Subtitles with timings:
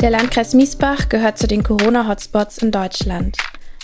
[0.00, 3.36] Der Landkreis Miesbach gehört zu den Corona-Hotspots in Deutschland.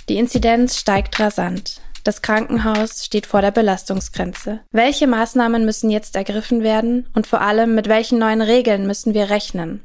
[0.09, 1.83] Die Inzidenz steigt rasant.
[2.05, 4.61] Das Krankenhaus steht vor der Belastungsgrenze.
[4.73, 9.29] Welche Maßnahmen müssen jetzt ergriffen werden und vor allem mit welchen neuen Regeln müssen wir
[9.29, 9.83] rechnen?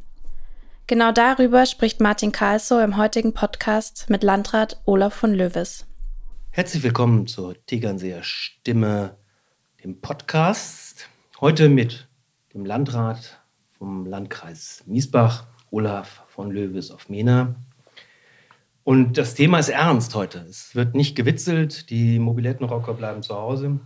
[0.87, 5.85] Genau darüber spricht Martin Karlsow im heutigen Podcast mit Landrat Olaf von Löwes.
[6.51, 9.17] Herzlich willkommen zur Tegernseer Stimme,
[9.83, 11.09] dem Podcast.
[11.41, 12.07] Heute mit
[12.53, 13.41] dem Landrat
[13.77, 17.55] vom Landkreis Miesbach, Olaf von Löwes auf Mena.
[18.83, 20.39] Und das Thema ist ernst heute.
[20.49, 23.79] Es wird nicht gewitzelt, die Mobilettenrocker bleiben zu Hause.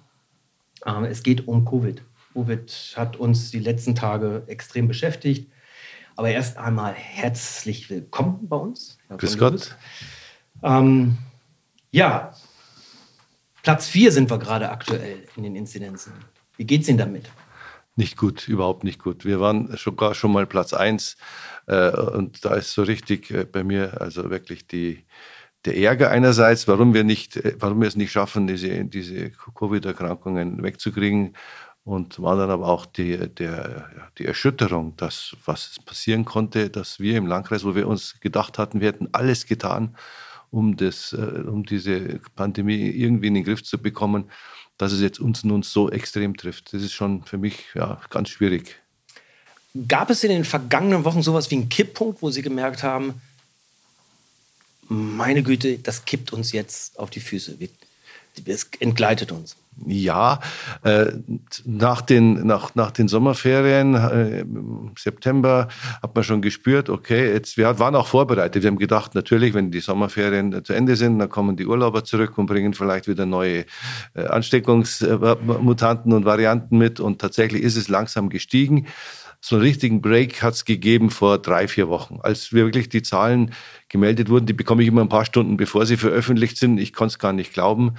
[1.08, 2.04] Es geht um Covid.
[2.34, 5.52] Covid hat uns die letzten Tage extrem beschäftigt.
[6.16, 8.98] Aber erst einmal herzlich willkommen bei uns.
[9.10, 9.76] Grüß Gott.
[10.64, 11.18] Ähm,
[11.92, 12.34] ja,
[13.64, 16.14] Platz 4 sind wir gerade aktuell in den Inzidenzen.
[16.56, 17.30] Wie geht es Ihnen damit?
[17.98, 19.24] Nicht gut, überhaupt nicht gut.
[19.24, 21.16] Wir waren sogar schon mal Platz 1
[21.68, 25.06] äh, und da ist so richtig äh, bei mir also wirklich die,
[25.64, 30.62] der Ärger einerseits, warum wir, nicht, äh, warum wir es nicht schaffen, diese, diese Covid-Erkrankungen
[30.62, 31.38] wegzukriegen
[31.86, 37.18] und zum anderen aber auch die, der, die Erschütterung, dass, was passieren konnte, dass wir
[37.18, 39.96] im Landkreis, wo wir uns gedacht hatten, wir hätten alles getan,
[40.52, 44.30] um, das, um diese Pandemie irgendwie in den Griff zu bekommen,
[44.78, 46.74] dass es jetzt uns nun so extrem trifft.
[46.74, 48.76] Das ist schon für mich ja, ganz schwierig.
[49.88, 53.22] Gab es in den vergangenen Wochen sowas wie einen Kipppunkt, wo Sie gemerkt haben,
[54.88, 57.60] meine Güte, das kippt uns jetzt auf die Füße,
[58.46, 59.56] es entgleitet uns?
[59.86, 60.40] Ja,
[60.84, 61.08] äh,
[61.66, 65.68] nach, den, nach, nach den Sommerferien äh, im September
[66.02, 68.64] hat man schon gespürt, okay, jetzt, wir waren auch vorbereitet.
[68.64, 72.38] Wir haben gedacht, natürlich, wenn die Sommerferien zu Ende sind, dann kommen die Urlauber zurück
[72.38, 73.66] und bringen vielleicht wieder neue
[74.14, 77.02] äh, Ansteckungsmutanten und Varianten mit.
[77.02, 78.88] Und tatsächlich ist es langsam gestiegen.
[79.48, 82.18] So einen richtigen Break hat es gegeben vor drei, vier Wochen.
[82.24, 83.52] Als wirklich die Zahlen
[83.90, 86.80] gemeldet wurden, die bekomme ich immer ein paar Stunden, bevor sie veröffentlicht sind.
[86.80, 87.94] Ich konnte es gar nicht glauben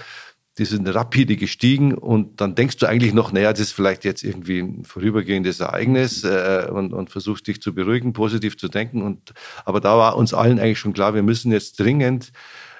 [0.58, 4.24] die sind rapide gestiegen und dann denkst du eigentlich noch, naja, das ist vielleicht jetzt
[4.24, 9.02] irgendwie ein vorübergehendes Ereignis äh, und, und versuchst dich zu beruhigen, positiv zu denken.
[9.02, 9.34] Und,
[9.66, 12.32] aber da war uns allen eigentlich schon klar, wir müssen jetzt dringend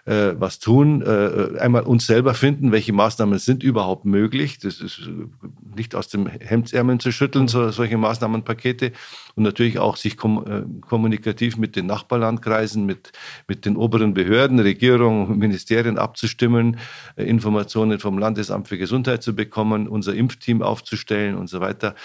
[0.06, 4.58] äh, was tun, äh, einmal uns selber finden, welche Maßnahmen sind überhaupt möglich.
[4.58, 5.10] Das ist
[5.74, 8.92] nicht aus dem Hemdsärmeln zu schütteln, so, solche Maßnahmenpakete.
[9.34, 13.12] Und natürlich auch sich kom äh, kommunikativ mit den Nachbarlandkreisen, mit,
[13.48, 16.78] mit den oberen Behörden, Regierungen, Ministerien abzustimmen,
[17.16, 21.96] äh, Informationen vom Landesamt für Gesundheit zu bekommen, unser Impfteam aufzustellen und so weiter.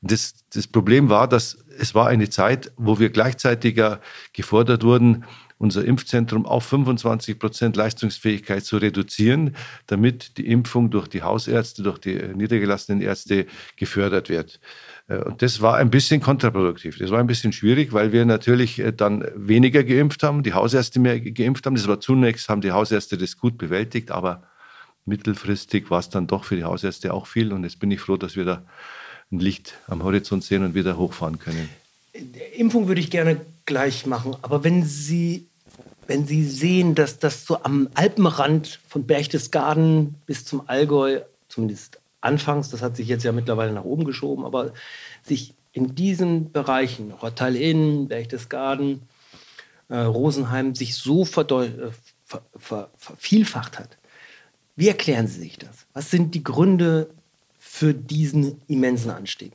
[0.00, 4.00] Das, das Problem war, dass es war eine Zeit, wo wir gleichzeitiger
[4.32, 5.24] gefordert wurden,
[5.58, 11.98] unser Impfzentrum auf 25 Prozent Leistungsfähigkeit zu reduzieren, damit die Impfung durch die Hausärzte, durch
[11.98, 13.46] die niedergelassenen Ärzte
[13.76, 14.60] gefördert wird.
[15.08, 16.98] Äh, und das war ein bisschen kontraproduktiv.
[16.98, 21.00] Das war ein bisschen schwierig, weil wir natürlich äh, dann weniger geimpft haben, die Hausärzte
[21.00, 21.74] mehr geimpft haben.
[21.74, 24.44] Das war zunächst, haben die Hausärzte das gut bewältigt, aber
[25.04, 27.52] mittelfristig war es dann doch für die Hausärzte auch viel.
[27.52, 28.62] Und jetzt bin ich froh, dass wir da
[29.32, 31.68] ein Licht am Horizont sehen und wieder hochfahren können.
[32.56, 35.46] Impfung würde ich gerne gleich machen, aber wenn Sie
[36.08, 42.70] wenn Sie sehen, dass das so am Alpenrand von Berchtesgaden bis zum Allgäu, zumindest anfangs,
[42.70, 44.72] das hat sich jetzt ja mittlerweile nach oben geschoben, aber
[45.22, 49.02] sich in diesen Bereichen, Rottal-Inn, Berchtesgaden,
[49.90, 53.98] äh, Rosenheim, sich so äh, ver ver vervielfacht hat.
[54.76, 55.86] Wie erklären Sie sich das?
[55.92, 57.10] Was sind die Gründe
[57.58, 59.52] für diesen immensen Anstieg?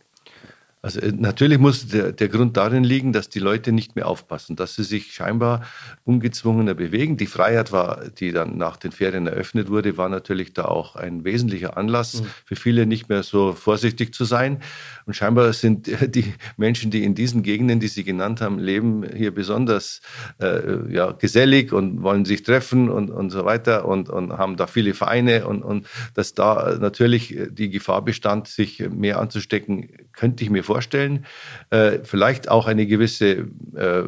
[0.84, 4.58] Also äh, natürlich muss der, der Grund darin liegen, dass die Leute nicht mehr aufpassen,
[4.58, 5.64] dass sie sich scheinbar
[6.04, 7.16] ungezwungener bewegen.
[7.16, 11.24] Die Freiheit war, die dann nach den Ferien eröffnet wurde, war natürlich da auch ein
[11.24, 12.26] wesentlicher Anlass mhm.
[12.46, 14.60] für viele nicht mehr so vorsichtig zu sein.
[15.06, 19.34] Und scheinbar sind die Menschen, die in diesen Gegenden, die Sie genannt haben, leben, hier
[19.34, 20.02] besonders
[20.42, 24.68] äh, ja, gesellig und wollen sich treffen und, und so weiter und, und haben da
[24.68, 30.50] viele Vereine und, und dass da natürlich die Gefahr bestand, sich mehr anzustecken, könnte ich
[30.50, 31.26] mir vorstellen.
[31.70, 33.46] Äh, vielleicht auch eine gewisse, äh,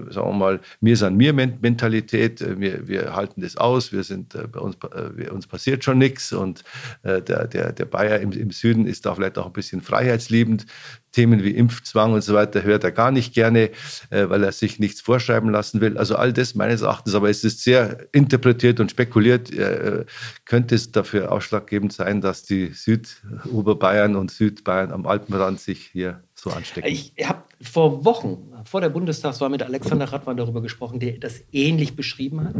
[0.09, 2.41] sagen wir mal, mir san mir Mentalität.
[2.41, 3.91] Äh, wir, wir halten das aus.
[3.91, 6.63] Wir sind äh, bei uns, äh, uns passiert schon nichts und
[7.03, 10.65] äh, der, der, der Bayer im, im Süden ist da vielleicht auch ein bisschen freiheitsliebend.
[11.15, 13.69] Themen wie Impfzwang und so weiter hört er gar nicht gerne,
[14.09, 15.97] äh, weil er sich nichts vorschreiben lassen will.
[15.97, 20.03] Also all das meines Erachtens, aber es ist sehr interpretiert und spekuliert, äh,
[20.43, 26.49] könnte es dafür ausschlaggebend sein, dass die Südoberbayern und Südbayern am Alpenrand sich hier so
[26.49, 26.89] anstecken.
[26.89, 31.95] Ich habe vor Wochen, vor der Bundestagswahl mit Alexander Radwan darüber gesprochen, der das ähnlich
[31.95, 32.55] beschrieben hat.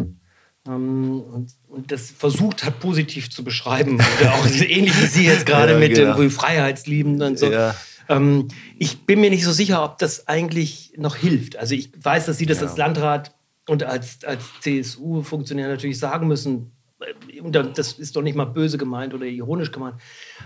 [0.68, 4.00] Ähm, und, und, das versucht hat, positiv zu beschreiben.
[4.02, 6.16] Auch ähnlich wie Sie jetzt gerade ja, mit genau.
[6.16, 7.52] dem Freiheitsliebenden und so.
[7.52, 7.76] Ja.
[8.10, 8.48] Ähm,
[8.78, 11.58] ich bin mir nicht so sicher, ob das eigentlich noch hilft.
[11.58, 12.68] Also ich weiß, dass Sie das ja.
[12.68, 13.36] als Landrat
[13.68, 18.78] und als, als CSU-Funktionär natürlich sagen müssen, äh, und das ist doch nicht mal böse
[18.78, 19.96] gemeint oder ironisch gemeint,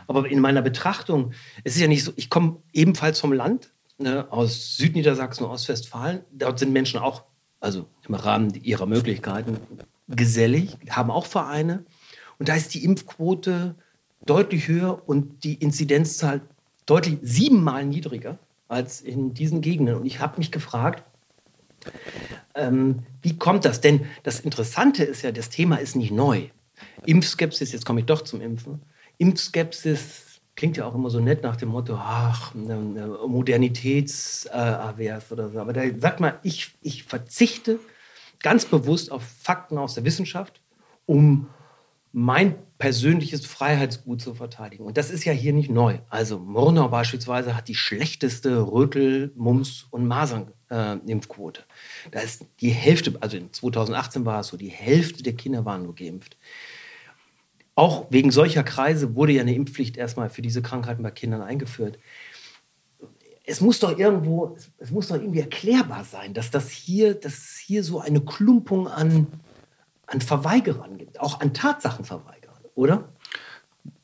[0.07, 1.33] aber in meiner Betrachtung,
[1.63, 6.21] es ist ja nicht so, ich komme ebenfalls vom Land, ne, aus Südniedersachsen und Ostwestfalen,
[6.31, 7.23] dort sind Menschen auch,
[7.59, 9.57] also im Rahmen ihrer Möglichkeiten,
[10.07, 11.85] gesellig, haben auch Vereine
[12.39, 13.75] und da ist die Impfquote
[14.25, 16.41] deutlich höher und die Inzidenzzahl
[16.89, 18.37] deutlich siebenmal niedriger
[18.67, 19.95] als in diesen Gegenden.
[19.95, 21.03] Und ich habe mich gefragt,
[22.55, 23.81] ähm, wie kommt das?
[23.81, 26.47] Denn das Interessante ist ja, das Thema ist nicht neu.
[27.05, 28.81] Impfskepsis, jetzt komme ich doch zum Impfen.
[29.17, 35.49] Impfskepsis klingt ja auch immer so nett nach dem Motto, ach, ne, ne, Modernitätsavers oder
[35.49, 35.59] so.
[35.59, 37.79] Aber da sagt man, ich, ich verzichte
[38.41, 40.61] ganz bewusst auf Fakten aus der Wissenschaft,
[41.05, 41.47] um
[42.11, 44.85] mein persönliches Freiheitsgut zu verteidigen.
[44.85, 45.99] Und das ist ja hier nicht neu.
[46.09, 51.65] Also Murnau beispielsweise hat die schlechteste Rötel-, Mumps- und Masern-Impfquote.
[52.11, 55.83] da ist die Hälfte, also in 2018 war es so, die Hälfte der Kinder waren
[55.83, 56.37] nur geimpft.
[57.75, 61.99] Auch wegen solcher Kreise wurde ja eine Impfpflicht erstmal für diese Krankheiten bei Kindern eingeführt.
[63.45, 67.83] Es muss doch irgendwo, es muss doch irgendwie erklärbar sein, dass das hier, dass hier
[67.83, 69.27] so eine Klumpung an
[70.09, 73.09] an Verweigerern gibt, auch an Tatsachenverweigerern, oder?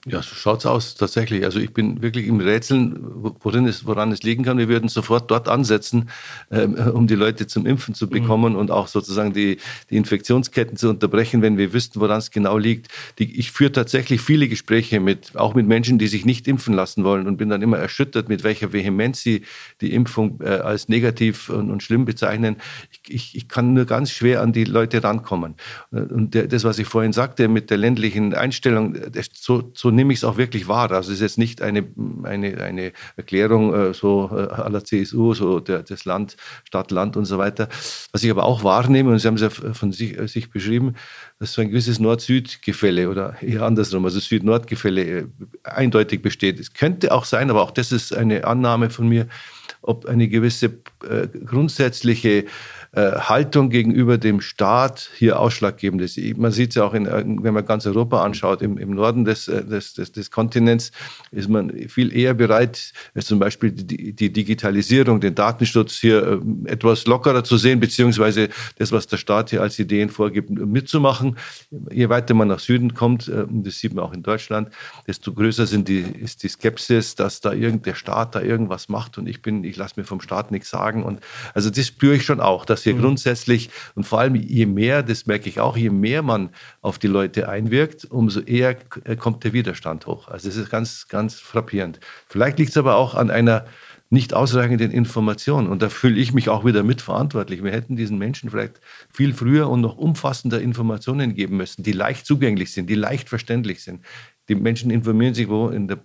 [0.08, 1.46] Ja, so schaut es aus, tatsächlich.
[1.46, 2.96] Also ich bin wirklich im Rätseln,
[3.42, 4.60] worin es, woran es liegen kann.
[4.60, 6.10] Wir würden sofort dort ansetzen,
[6.52, 8.12] ähm, um die Leute zum Impfen zu mhm.
[8.12, 8.60] bekommen mhm.
[8.60, 9.58] und auch sozusagen die,
[9.90, 12.90] die Infektionsketten zu unterbrechen, wenn wir wüssten, woran es genau liegt.
[13.18, 17.04] Die, ich führe tatsächlich viele Gespräche mit, auch mit Menschen, die sich nicht impfen lassen
[17.04, 19.42] wollen und bin dann immer erschüttert, mit welcher Vehemenz sie
[19.82, 22.58] die Impfung äh, als negativ und, und schlimm bezeichnen.
[22.92, 25.56] Ich, ich, ich, kann nur ganz schwer an die Leute rankommen.
[25.90, 30.12] Und der, das, was ich vorhin sagte mit der ländlichen Einstellung, das, so, so nehme
[30.12, 30.92] ich es auch wirklich wahr.
[30.92, 31.88] Also es ist jetzt nicht eine,
[32.24, 37.26] eine, eine Erklärung äh, so äh, aller CSU, so der, das Land, Stadt, Land und
[37.26, 37.70] so weiter.
[38.12, 40.96] Was ich aber auch wahrnehme, und Sie haben es ja von sich, äh, sich beschrieben,
[41.40, 45.26] dass so ein gewisses Nord-Süd-Gefälle oder eher andersrum, also Süd-Nord-Gefälle äh,
[45.64, 46.60] eindeutig besteht.
[46.60, 49.28] Es könnte auch sein, aber auch das ist eine Annahme von mir,
[49.82, 50.78] ob eine gewisse
[51.08, 52.46] äh, grundsätzliche
[52.96, 56.18] Haltung gegenüber dem Staat hier ausschlaggebend ist.
[56.38, 57.06] Man sieht es ja auch, in,
[57.44, 60.92] wenn man ganz Europa anschaut, im, im Norden des, äh, des, des, des, Kontinents
[61.32, 67.06] ist man viel eher bereit, äh, zum Beispiel die, die Digitalisierung, den Datenschutz hier etwas
[67.06, 71.38] lockerer zu sehen, beziehungsweise das, was der Staat hier als Ideen vorgibt, mitzumachen.
[71.92, 74.70] Je weiter man nach Süden kommt, das sieht man auch in Deutschland,
[75.08, 79.18] desto größer sind die, ist die Skepsis, dass da irgend, der Staat da irgendwas macht
[79.18, 81.04] und ich bin, ich lasse mir vom Staat nichts sagen.
[81.04, 81.20] Und
[81.54, 83.02] also das spüre ich schon auch, dass hier mhm.
[83.02, 86.50] grundsätzlich und vor allem je mehr, das merke ich auch, je mehr man
[86.82, 90.30] auf die Leute einwirkt, umso eher äh, kommt der Widerstand hoch.
[90.30, 92.00] Also es ist ganz, ganz frappierend.
[92.28, 93.66] Vielleicht liegt es aber auch an einer
[94.10, 95.68] nicht ausreichenden Information.
[95.68, 97.64] Und da fühle ich mich auch wieder mitverantwortlich.
[97.64, 98.80] Wir hätten diesen Menschen vielleicht
[99.12, 103.84] viel früher und noch umfassender Informationen geben müssen, die leicht zugänglich sind, die leicht verständlich
[103.84, 104.02] sind
[104.50, 106.00] die Menschen informieren sich wo in der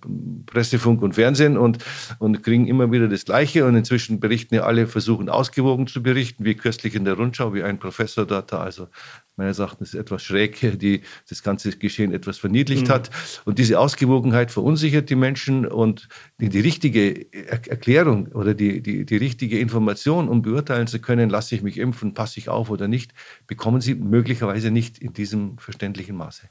[0.45, 1.77] Presse, Funk und Fernsehen und,
[2.19, 3.65] und kriegen immer wieder das Gleiche.
[3.65, 7.63] Und inzwischen berichten ja alle, versuchen ausgewogen zu berichten, wie köstlich in der Rundschau, wie
[7.63, 8.87] ein Professor dort da, also
[9.35, 12.91] meines Erachtens etwas schräg, die das ganze Geschehen etwas verniedlicht mhm.
[12.91, 13.09] hat.
[13.45, 19.17] Und diese Ausgewogenheit verunsichert die Menschen und die, die richtige Erklärung oder die, die, die
[19.17, 23.13] richtige Information, um beurteilen zu können, lasse ich mich impfen, passe ich auf oder nicht,
[23.47, 26.49] bekommen sie möglicherweise nicht in diesem verständlichen Maße.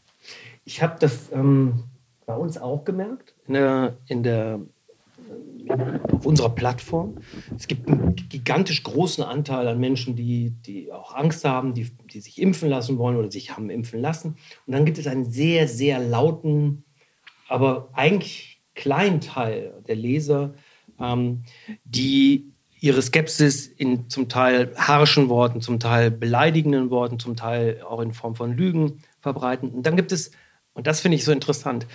[0.71, 1.83] Ich habe das ähm,
[2.27, 4.61] bei uns auch gemerkt, in der, in der,
[6.13, 7.17] auf unserer Plattform.
[7.57, 12.21] Es gibt einen gigantisch großen Anteil an Menschen, die, die auch Angst haben, die, die
[12.21, 14.37] sich impfen lassen wollen oder sich haben impfen lassen.
[14.65, 16.85] Und dann gibt es einen sehr, sehr lauten,
[17.49, 20.55] aber eigentlich kleinen Teil der Leser,
[21.01, 21.43] ähm,
[21.83, 27.99] die ihre Skepsis in zum Teil harschen Worten, zum Teil beleidigenden Worten, zum Teil auch
[27.99, 29.71] in Form von Lügen verbreiten.
[29.71, 30.31] Und dann gibt es
[30.75, 31.89] und das finde ich so interessant.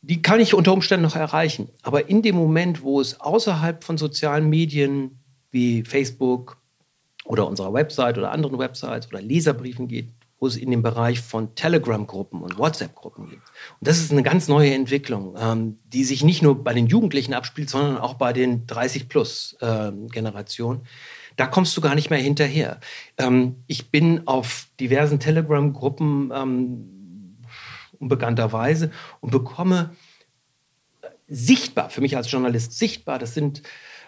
[0.00, 1.68] Die kann ich unter Umständen noch erreichen.
[1.82, 6.56] Aber in dem Moment, wo es außerhalb von sozialen Medien wie Facebook
[7.24, 10.08] oder unserer Website oder anderen Websites oder Leserbriefen geht,
[10.40, 13.38] wo es in den Bereich von Telegram-Gruppen und WhatsApp-Gruppen geht.
[13.38, 17.32] Und das ist eine ganz neue Entwicklung, ähm, die sich nicht nur bei den Jugendlichen
[17.32, 20.80] abspielt, sondern auch bei den 30-plus-Generationen.
[20.80, 20.86] Ähm,
[21.36, 22.80] da kommst du gar nicht mehr hinterher.
[23.18, 26.32] Ähm, ich bin auf diversen Telegram-Gruppen
[28.02, 28.90] unbekannterweise
[29.20, 29.96] und bekomme
[31.28, 33.62] sichtbar, für mich als Journalist sichtbar, das sind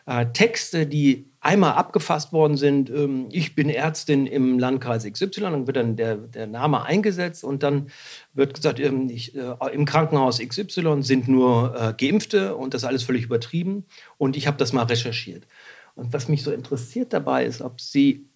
[0.06, 5.66] äh, Texte, die einmal abgefasst worden sind, ähm, ich bin Ärztin im Landkreis XY, dann
[5.66, 7.88] wird dann der, der Name eingesetzt und dann
[8.34, 13.04] wird gesagt, ähm, ich, äh, im Krankenhaus XY sind nur äh, Geimpfte und das alles
[13.04, 13.86] völlig übertrieben
[14.18, 15.46] und ich habe das mal recherchiert.
[15.94, 18.26] Und was mich so interessiert dabei ist, ob Sie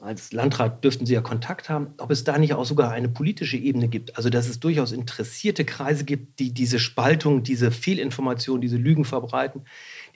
[0.00, 3.56] als Landrat dürften Sie ja Kontakt haben, ob es da nicht auch sogar eine politische
[3.56, 4.16] Ebene gibt.
[4.16, 9.64] Also dass es durchaus interessierte Kreise gibt, die diese Spaltung, diese Fehlinformation, diese Lügen verbreiten,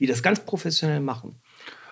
[0.00, 1.36] die das ganz professionell machen.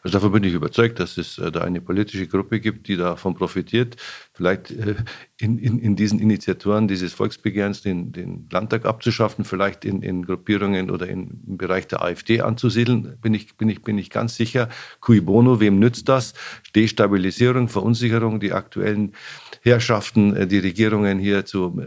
[0.02, 3.34] Also davon bin ich überzeugt, dass es äh, da eine politische Gruppe gibt, die davon
[3.34, 3.96] profitiert,
[4.32, 4.96] vielleicht äh,
[5.38, 10.90] in, in, in diesen Initiatoren dieses Volksbegehrens den, den Landtag abzuschaffen, vielleicht in, in Gruppierungen
[10.90, 14.68] oder in, im Bereich der AfD anzusiedeln, bin ich, bin, ich, bin ich ganz sicher.
[15.00, 16.34] Cui bono, wem nützt das?
[16.74, 19.12] Destabilisierung, Verunsicherung, die aktuellen
[19.62, 21.80] Herrschaften, äh, die Regierungen hier zu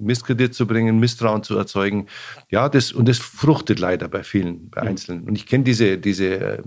[0.00, 2.06] Misskredit zu bringen, Misstrauen zu erzeugen.
[2.50, 5.24] Ja, das, und das fruchtet leider bei vielen, bei Einzelnen.
[5.24, 6.62] Und ich kenne diese, diese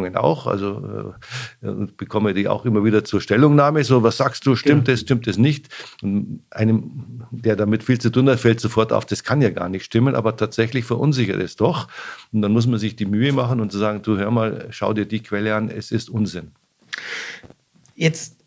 [0.00, 1.14] Mitteilungen auch, also
[1.62, 3.84] äh, bekomme die auch immer wieder zur Stellungnahme.
[3.84, 4.94] So, was sagst du, stimmt ja.
[4.94, 5.68] es, stimmt es nicht?
[6.02, 9.68] Und einem, der damit viel zu tun hat, fällt sofort auf, das kann ja gar
[9.68, 11.88] nicht stimmen, aber tatsächlich verunsichert es doch.
[12.32, 14.92] Und dann muss man sich die Mühe machen und zu sagen, du hör mal, schau
[14.92, 16.52] dir die Quelle an, es ist Unsinn.
[17.94, 18.39] Jetzt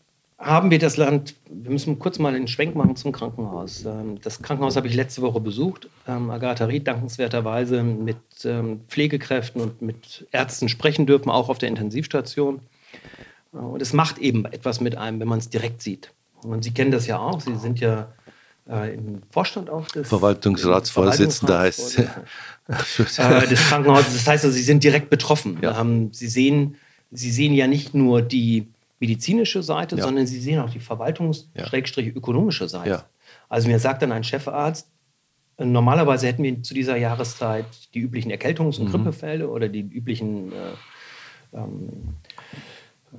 [0.43, 3.85] haben wir das Land, wir müssen kurz mal einen Schwenk machen zum Krankenhaus.
[3.85, 5.89] Ähm, das Krankenhaus habe ich letzte Woche besucht.
[6.07, 11.69] Ähm, Agatha Ried dankenswerterweise mit ähm, Pflegekräften und mit Ärzten sprechen dürfen, auch auf der
[11.69, 12.59] Intensivstation.
[13.53, 16.11] Äh, und es macht eben etwas mit einem, wenn man es direkt sieht.
[16.43, 17.39] Und Sie kennen das ja auch.
[17.39, 18.11] Sie sind ja
[18.69, 22.07] äh, im Vorstand auch des Verwaltungsratsvorsitzender heißt äh,
[23.47, 24.13] des Krankenhauses.
[24.13, 25.57] Das heißt also, Sie sind direkt betroffen.
[25.61, 25.85] Ja.
[26.11, 26.75] Sie, sehen,
[27.11, 28.72] Sie sehen ja nicht nur die
[29.03, 30.03] medizinische Seite, ja.
[30.03, 32.89] sondern Sie sehen auch die verwaltungs-ökonomische Seite.
[32.89, 33.05] Ja.
[33.49, 34.87] Also mir sagt dann ein Chefarzt,
[35.59, 38.91] normalerweise hätten wir zu dieser Jahreszeit die üblichen Erkältungs- und mhm.
[38.91, 41.89] Grippefälle oder die üblichen äh, ähm,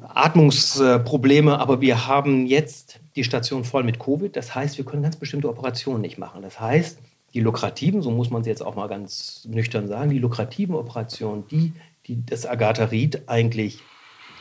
[0.08, 4.34] Atmungsprobleme, aber wir haben jetzt die Station voll mit Covid.
[4.34, 6.40] Das heißt, wir können ganz bestimmte Operationen nicht machen.
[6.40, 6.98] Das heißt,
[7.34, 11.46] die lukrativen, so muss man sie jetzt auch mal ganz nüchtern sagen, die lukrativen Operationen,
[11.48, 11.74] die,
[12.06, 13.82] die das Agatha Ried eigentlich, ich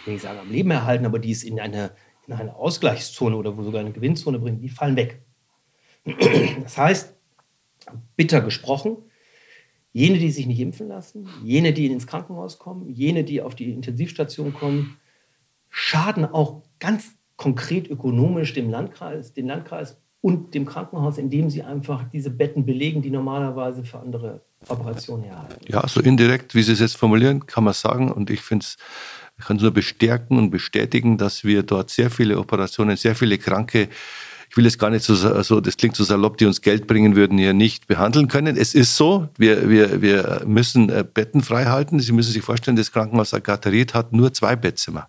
[0.06, 1.92] will nicht sagen am Leben erhalten, aber die es in eine,
[2.28, 5.22] in eine Ausgleichszone oder sogar eine Gewinnzone bringen, die fallen weg.
[6.64, 7.16] Das heißt,
[8.16, 8.98] bitter gesprochen,
[9.92, 13.72] jene, die sich nicht impfen lassen, jene, die ins Krankenhaus kommen, jene, die auf die
[13.72, 14.98] Intensivstation kommen,
[15.70, 22.10] schaden auch ganz konkret ökonomisch dem Landkreis, dem Landkreis und dem Krankenhaus, indem sie einfach
[22.10, 25.66] diese Betten belegen, die normalerweise für andere Operationen herhalten.
[25.68, 28.12] Ja, so indirekt, wie Sie es jetzt formulieren, kann man sagen.
[28.12, 28.78] Und ich finde es,
[29.38, 33.38] ich kann es nur bestärken und bestätigen, dass wir dort sehr viele Operationen, sehr viele
[33.38, 33.90] Kranke
[34.54, 37.16] ich will jetzt gar nicht so, so, das klingt so salopp, die uns Geld bringen
[37.16, 38.56] würden, hier nicht behandeln können.
[38.56, 42.00] Es ist so, wir, wir, wir müssen äh, Betten frei halten.
[42.00, 45.08] Sie müssen sich vorstellen, das Krankenhaus Agatharit hat nur zwei Bettzimmer.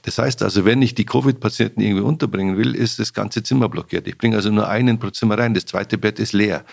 [0.00, 4.08] Das heißt also, wenn ich die Covid-Patienten irgendwie unterbringen will, ist das ganze Zimmer blockiert.
[4.08, 6.64] Ich bringe also nur einen pro Zimmer rein, das zweite Bett ist leer.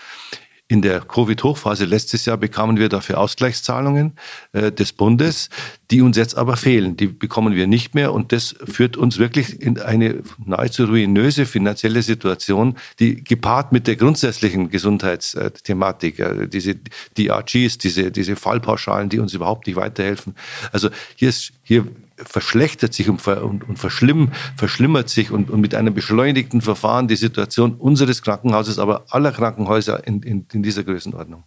[0.70, 4.12] In der Covid-Hochphase letztes Jahr bekamen wir dafür Ausgleichszahlungen
[4.52, 5.48] äh, des Bundes,
[5.90, 6.94] die uns jetzt aber fehlen.
[6.94, 12.02] Die bekommen wir nicht mehr und das führt uns wirklich in eine nahezu ruinöse finanzielle
[12.02, 16.74] Situation, die gepaart mit der grundsätzlichen Gesundheitsthematik, äh, diese
[17.16, 20.34] DRGs, diese, diese Fallpauschalen, die uns überhaupt nicht weiterhelfen.
[20.70, 21.86] Also hier ist, hier
[22.24, 27.08] verschlechtert sich und, ver, und, und verschlimm, verschlimmert sich und, und, mit einem beschleunigten Verfahren
[27.08, 31.44] die Situation unseres Krankenhauses, aber aller Krankenhäuser in, in, in dieser Größenordnung.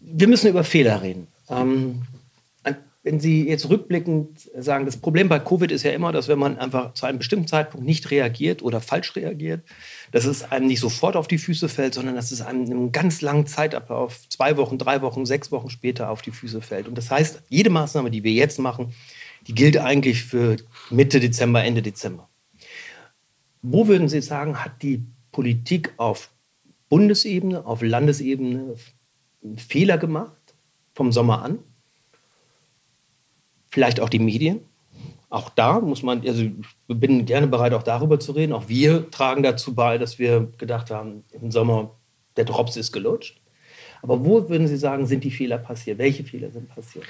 [0.00, 1.26] Wir müssen über Fehler reden.
[1.48, 2.02] Ähm,
[3.06, 6.58] wenn Sie jetzt rückblickend sagen, das Problem bei Covid ist ja immer, dass wenn man
[6.58, 9.62] einfach zu einem bestimmten Zeitpunkt nicht reagiert oder falsch reagiert,
[10.10, 12.90] dass es einem nicht sofort auf die Füße fällt, sondern dass es einem in einem
[12.90, 16.88] ganz langen Zeitablauf, zwei Wochen, drei Wochen, sechs Wochen später auf die Füße fällt.
[16.88, 18.92] Und das heißt, jede Maßnahme, die wir jetzt machen,
[19.46, 20.56] die gilt eigentlich für
[20.90, 22.28] Mitte Dezember, Ende Dezember.
[23.62, 26.30] Wo würden Sie sagen, hat die Politik auf
[26.88, 28.76] Bundesebene, auf Landesebene
[29.56, 30.54] Fehler gemacht,
[30.94, 31.58] vom Sommer an?
[33.68, 34.60] Vielleicht auch die Medien?
[35.28, 36.54] Auch da muss man, also ich
[36.86, 38.52] bin gerne bereit, auch darüber zu reden.
[38.52, 41.96] Auch wir tragen dazu bei, dass wir gedacht haben, im Sommer,
[42.36, 43.40] der Drops ist gelutscht.
[44.02, 45.98] Aber wo würden Sie sagen, sind die Fehler passiert?
[45.98, 47.06] Welche Fehler sind passiert?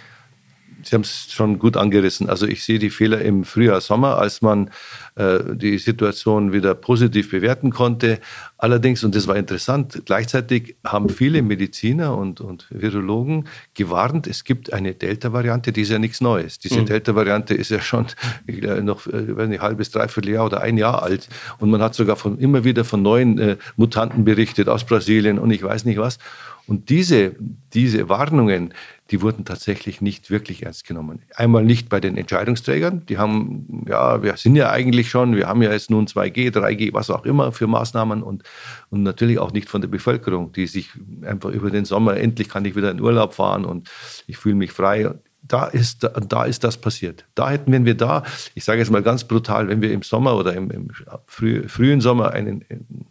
[0.87, 2.29] Sie haben es schon gut angerissen.
[2.29, 4.71] Also ich sehe die Fehler im Frühjahr, Sommer, als man
[5.17, 8.21] äh, die Situation wieder positiv bewerten konnte.
[8.59, 14.73] Allerdings, und das war interessant, gleichzeitig haben viele Mediziner und, und Virologen gewarnt, es gibt
[14.73, 16.59] eine Delta-Variante, die ist ja nichts Neues.
[16.59, 16.87] Diese mhm.
[16.87, 18.07] Delta-Variante ist ja schon
[18.47, 21.29] äh, noch äh, ein halbes, dreiviertel Jahr oder ein Jahr alt.
[21.59, 25.51] Und man hat sogar von, immer wieder von neuen äh, Mutanten berichtet aus Brasilien und
[25.51, 26.19] ich weiß nicht was.
[26.67, 27.37] Und diese,
[27.75, 28.75] diese Warnungen,
[29.11, 31.21] die wurden tatsächlich nicht wirklich ernst genommen.
[31.37, 35.63] Einmal nicht bei den Entscheidungsträgern, die haben, ja, wir sind ja eigentlich schon, wir haben
[35.63, 38.43] ja jetzt nun 2G, 3G, was auch immer für Maßnahmen und,
[38.91, 40.91] und natürlich auch nicht von der Bevölkerung, die sich
[41.23, 43.91] einfach über den Sommer, endlich kann ich wieder in Urlaub fahren und
[44.27, 45.11] ich fühle mich frei.
[45.43, 47.25] Da ist, da ist das passiert.
[47.37, 48.25] Da hätten, wenn wir da,
[48.55, 50.89] ich sage jetzt mal ganz brutal, wenn wir im Sommer oder im, im
[51.27, 53.07] früh, frühen Sommer einen, einen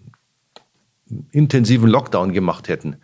[1.32, 2.98] intensiven Lockdown gemacht hätten,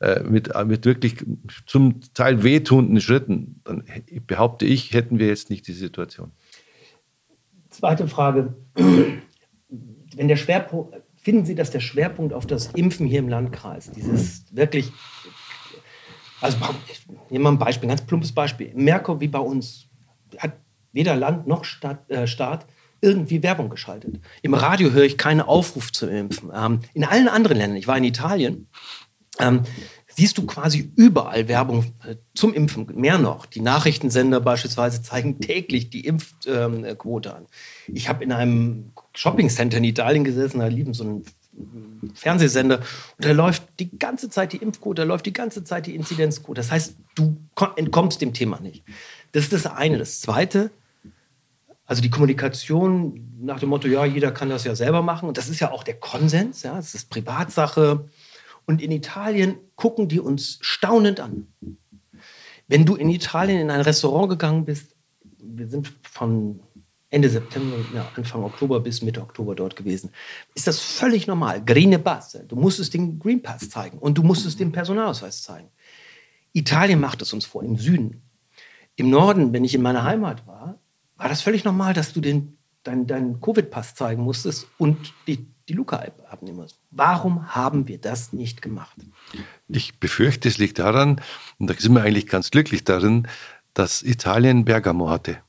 [0.00, 1.24] äh, mit, äh, mit wirklich
[1.66, 3.84] zum Teil wehtuenden Schritten, dann
[4.26, 6.32] behaupte ich, hätten wir jetzt nicht die Situation.
[7.70, 8.54] Zweite Frage.
[8.74, 14.44] Wenn der Schwerpunkt, finden Sie, dass der Schwerpunkt auf das Impfen hier im Landkreis, dieses
[14.54, 14.92] wirklich,
[16.40, 16.58] also
[16.92, 18.72] ich nehme mal ein Beispiel, ein ganz plumpes Beispiel.
[18.74, 19.86] Merkur wie bei uns
[20.38, 20.52] hat
[20.92, 22.66] weder Land noch Stadt, äh, Staat
[23.00, 24.20] irgendwie Werbung geschaltet.
[24.42, 26.50] Im Radio höre ich keinen Aufruf zu impfen.
[26.54, 28.68] Ähm, in allen anderen Ländern, ich war in Italien,
[29.38, 29.62] ähm,
[30.16, 32.86] siehst du quasi überall Werbung äh, zum Impfen.
[32.94, 37.46] Mehr noch, die Nachrichtensender beispielsweise zeigen täglich die Impfquote ähm, an.
[37.88, 41.24] Ich habe in einem Shoppingcenter in Italien gesessen, da lieben so einen
[42.14, 45.94] Fernsehsender und da läuft die ganze Zeit die Impfquote, da läuft die ganze Zeit die
[45.94, 46.60] Inzidenzquote.
[46.60, 47.36] Das heißt, du
[47.76, 48.84] entkommst dem Thema nicht.
[49.32, 49.98] Das ist das eine.
[49.98, 50.70] Das zweite,
[51.86, 55.28] also die Kommunikation nach dem Motto, ja, jeder kann das ja selber machen.
[55.28, 58.08] Und das ist ja auch der Konsens, ja, es ist Privatsache.
[58.66, 61.48] Und in Italien gucken die uns staunend an.
[62.66, 64.96] Wenn du in Italien in ein Restaurant gegangen bist,
[65.38, 66.60] wir sind von
[67.14, 67.76] Ende September,
[68.16, 70.10] Anfang Oktober bis Mitte Oktober dort gewesen,
[70.54, 71.64] ist das völlig normal.
[71.64, 72.36] Green Pass.
[72.48, 75.68] Du musstest den Green Pass zeigen und du musstest den Personalausweis zeigen.
[76.52, 78.22] Italien macht es uns vor, im Süden.
[78.96, 80.80] Im Norden, wenn ich in meiner Heimat war,
[81.16, 85.72] war das völlig normal, dass du den, deinen dein Covid-Pass zeigen musstest und die, die
[85.72, 86.80] Luca-App abnehmen musst.
[86.90, 88.96] Warum haben wir das nicht gemacht?
[89.68, 91.20] Ich befürchte, es liegt daran,
[91.60, 93.28] und da sind wir eigentlich ganz glücklich darin,
[93.72, 95.43] dass Italien Bergamo hatte.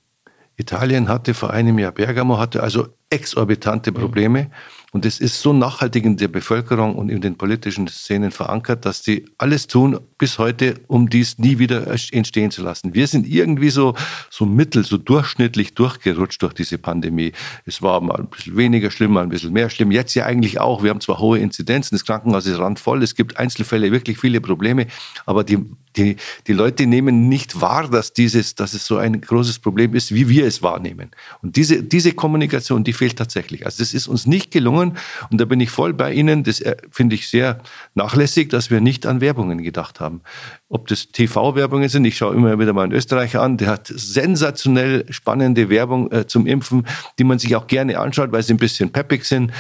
[0.58, 4.44] Italien hatte vor einem Jahr Bergamo, hatte also exorbitante Probleme.
[4.44, 4.48] Mhm.
[4.96, 9.02] Und es ist so nachhaltig in der Bevölkerung und in den politischen Szenen verankert, dass
[9.02, 12.94] die alles tun bis heute, um dies nie wieder entstehen zu lassen.
[12.94, 13.94] Wir sind irgendwie so,
[14.30, 17.34] so mittel, so durchschnittlich durchgerutscht durch diese Pandemie.
[17.66, 19.92] Es war mal ein bisschen weniger schlimm, mal ein bisschen mehr schlimm.
[19.92, 20.82] Jetzt ja eigentlich auch.
[20.82, 24.88] Wir haben zwar hohe Inzidenzen, das Krankenhaus ist randvoll, es gibt Einzelfälle, wirklich viele Probleme,
[25.26, 25.58] aber die
[25.98, 26.18] die,
[26.48, 30.30] die Leute nehmen nicht wahr, dass, dieses, dass es so ein großes Problem ist, wie
[30.30, 31.12] wir es wahrnehmen.
[31.42, 33.66] Und diese, diese Kommunikation, die fehlt tatsächlich.
[33.66, 34.85] Also das ist uns nicht gelungen
[35.30, 36.44] und da bin ich voll bei Ihnen.
[36.44, 37.60] Das äh, finde ich sehr
[37.94, 40.22] nachlässig, dass wir nicht an Werbungen gedacht haben.
[40.70, 45.06] Ob das TV-Werbungen sind, ich schaue immer wieder mal einen Österreicher an, der hat sensationell
[45.12, 46.88] spannende Werbung äh, zum Impfen,
[47.20, 49.52] die man sich auch gerne anschaut, weil sie ein bisschen peppig sind.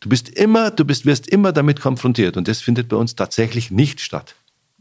[0.00, 3.70] Du bist immer, du bist, wirst immer damit konfrontiert und das findet bei uns tatsächlich
[3.70, 4.34] nicht statt.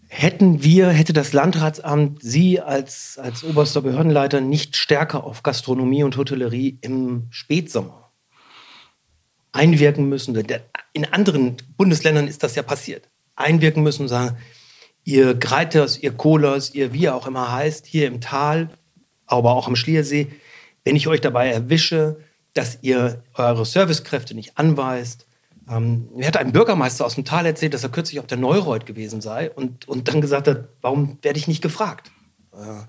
[0.10, 6.18] Hätten wir, hätte das Landratsamt Sie als, als oberster Behördenleiter nicht stärker auf Gastronomie und
[6.18, 8.03] Hotellerie im Spätsommer
[9.54, 10.36] einwirken müssen?
[10.92, 13.10] In anderen Bundesländern ist das ja passiert.
[13.36, 14.38] Einwirken müssen und sagen,
[15.04, 18.70] ihr Greiters, ihr Kohlers, ihr wie auch immer heißt, hier im Tal,
[19.26, 20.28] aber auch am Schliersee,
[20.84, 22.18] wenn ich euch dabei erwische,
[22.54, 25.26] dass ihr eure Servicekräfte nicht anweist,
[25.70, 28.86] ähm, mir hat ein Bürgermeister aus dem Tal erzählt, dass er kürzlich auf der Neureuth
[28.86, 32.12] gewesen sei und, und dann gesagt hat, warum werde ich nicht gefragt?
[32.52, 32.84] Äh,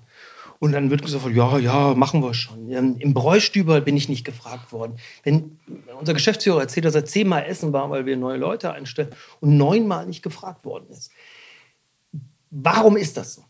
[0.59, 2.69] und dann wird gesagt, ja, ja, machen wir schon.
[2.69, 4.97] Im Bräustüber bin ich nicht gefragt worden.
[5.23, 5.59] Wenn
[5.99, 9.09] unser Geschäftsführer erzählt, dass er zehnmal essen war, weil wir neue Leute einstellen
[9.41, 11.11] und neunmal nicht gefragt worden ist.
[12.51, 13.43] Warum ist das so?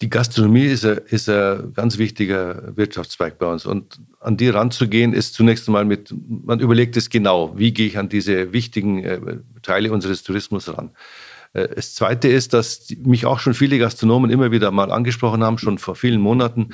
[0.00, 3.66] Die Gastronomie ist ein, ist ein ganz wichtiger Wirtschaftszweig bei uns.
[3.66, 7.98] Und an die ranzugehen, ist zunächst einmal mit, man überlegt es genau, wie gehe ich
[7.98, 9.20] an diese wichtigen äh,
[9.62, 10.90] Teile unseres Tourismus ran.
[11.52, 15.58] Äh, das Zweite ist, dass mich auch schon viele Gastronomen immer wieder mal angesprochen haben,
[15.58, 16.70] schon vor vielen Monaten,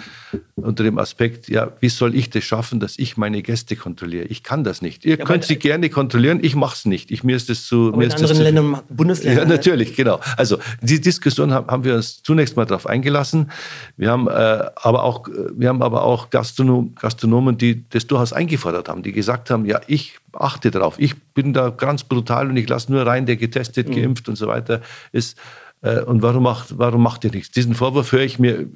[0.56, 4.24] unter dem Aspekt, ja, wie soll ich das schaffen, dass ich meine Gäste kontrolliere?
[4.24, 5.04] Ich kann das nicht.
[5.04, 7.10] Ihr ja, könnt sie gerne kontrollieren, ich mache es nicht.
[7.10, 7.92] Ich, mir ist das zu...
[7.96, 9.48] Mir in anderen Ländern, Bundesländern...
[9.48, 10.20] Ja, natürlich, genau.
[10.36, 13.50] Also die Diskussion haben, haben wir uns zunächst mal darauf eingelassen.
[13.96, 18.88] Wir haben, äh, aber, auch, wir haben aber auch Gastronom, Gastronomen, die das durchaus eingefordert
[18.88, 20.98] haben, die gesagt haben, ja, ich achte darauf.
[20.98, 23.94] Ich bin da ganz brutal und ich lasse nur rein, der getestet, mhm.
[23.94, 24.80] geimpft und so weiter
[25.12, 25.38] ist.
[25.84, 27.50] Äh, und warum macht, warum macht ihr nichts?
[27.50, 28.66] Diesen Vorwurf höre ich mir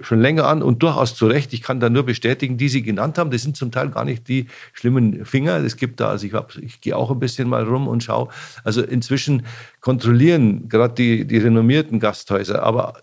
[0.00, 1.52] schon länger an und durchaus zu Recht.
[1.52, 4.26] Ich kann da nur bestätigen, die Sie genannt haben, das sind zum Teil gar nicht
[4.28, 5.56] die schlimmen Finger.
[5.58, 8.28] Es gibt da, also ich, hab, ich gehe auch ein bisschen mal rum und schaue.
[8.64, 9.44] Also inzwischen
[9.80, 12.94] kontrollieren gerade die, die renommierten Gasthäuser, aber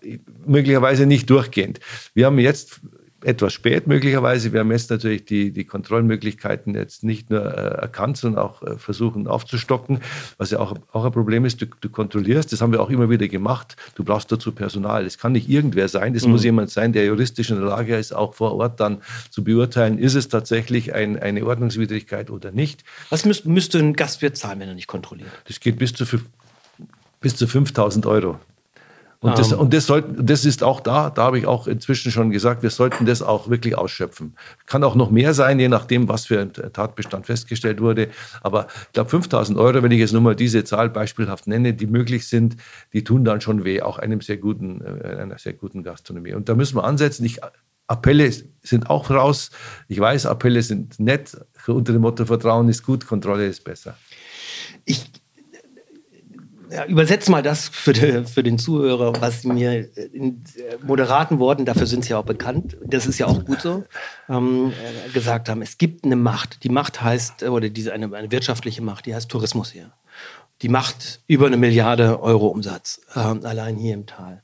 [0.44, 1.78] möglicherweise nicht durchgehend.
[2.14, 2.80] Wir haben jetzt
[3.24, 4.52] etwas spät möglicherweise.
[4.52, 8.78] Wir haben jetzt natürlich die, die Kontrollmöglichkeiten jetzt nicht nur äh, erkannt, sondern auch äh,
[8.78, 10.00] versuchen aufzustocken,
[10.38, 11.60] was ja auch, auch ein Problem ist.
[11.60, 13.76] Du, du, kontrollierst, das haben wir auch immer wieder gemacht.
[13.94, 15.06] Du brauchst dazu Personal.
[15.06, 16.32] Es kann nicht irgendwer sein, das mhm.
[16.32, 18.98] muss jemand sein, der juristisch in der Lage ist, auch vor Ort dann
[19.30, 22.84] zu beurteilen, ist es tatsächlich ein, eine Ordnungswidrigkeit oder nicht.
[23.10, 25.30] Was müsst, müsste ein Gastwirt zahlen, wenn er nicht kontrolliert?
[25.46, 26.04] Das geht bis zu,
[27.20, 28.38] bis zu 5000 Euro.
[29.22, 29.60] Und, das, ähm.
[29.60, 32.70] und das, soll, das ist auch da, da habe ich auch inzwischen schon gesagt, wir
[32.70, 34.34] sollten das auch wirklich ausschöpfen.
[34.66, 38.08] Kann auch noch mehr sein, je nachdem, was für ein Tatbestand festgestellt wurde.
[38.42, 41.86] Aber ich glaube, 5000 Euro, wenn ich jetzt nur mal diese Zahl beispielhaft nenne, die
[41.86, 42.56] möglich sind,
[42.92, 46.34] die tun dann schon weh, auch einem sehr guten, äh, einer sehr guten Gastronomie.
[46.34, 47.24] Und da müssen wir ansetzen.
[47.24, 47.38] Ich,
[47.86, 48.28] Appelle
[48.62, 49.50] sind auch raus.
[49.86, 51.36] Ich weiß, Appelle sind nett
[51.68, 53.96] unter dem Motto Vertrauen ist gut, Kontrolle ist besser.
[54.84, 55.12] Ich,
[56.72, 60.42] ja, übersetze mal das für, die, für, den Zuhörer, was mir in
[60.82, 63.84] moderaten Worten, dafür sind sie ja auch bekannt, das ist ja auch gut so,
[64.28, 64.72] ähm,
[65.12, 65.62] gesagt haben.
[65.62, 66.64] Es gibt eine Macht.
[66.64, 69.92] Die Macht heißt, oder diese, eine, eine wirtschaftliche Macht, die heißt Tourismus hier.
[70.62, 74.42] Die macht über eine Milliarde Euro Umsatz, äh, allein hier im Tal.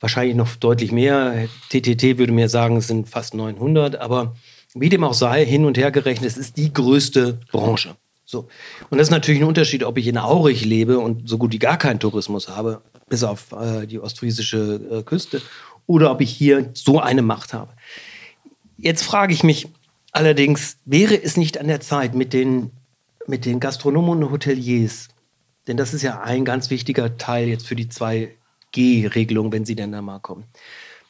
[0.00, 1.48] Wahrscheinlich noch deutlich mehr.
[1.70, 4.34] TTT würde mir sagen, es sind fast 900, aber
[4.74, 7.94] wie dem auch sei, hin und her gerechnet, es ist die größte Branche.
[8.32, 8.48] So.
[8.88, 11.58] Und das ist natürlich ein Unterschied, ob ich in Aurich lebe und so gut wie
[11.58, 15.42] gar keinen Tourismus habe, bis auf äh, die ostfriesische äh, Küste,
[15.86, 17.74] oder ob ich hier so eine Macht habe.
[18.78, 19.68] Jetzt frage ich mich
[20.12, 22.70] allerdings, wäre es nicht an der Zeit mit den,
[23.26, 25.08] mit den Gastronomen und Hoteliers,
[25.66, 29.92] denn das ist ja ein ganz wichtiger Teil jetzt für die 2G-Regelung, wenn sie denn
[29.92, 30.44] da mal kommen,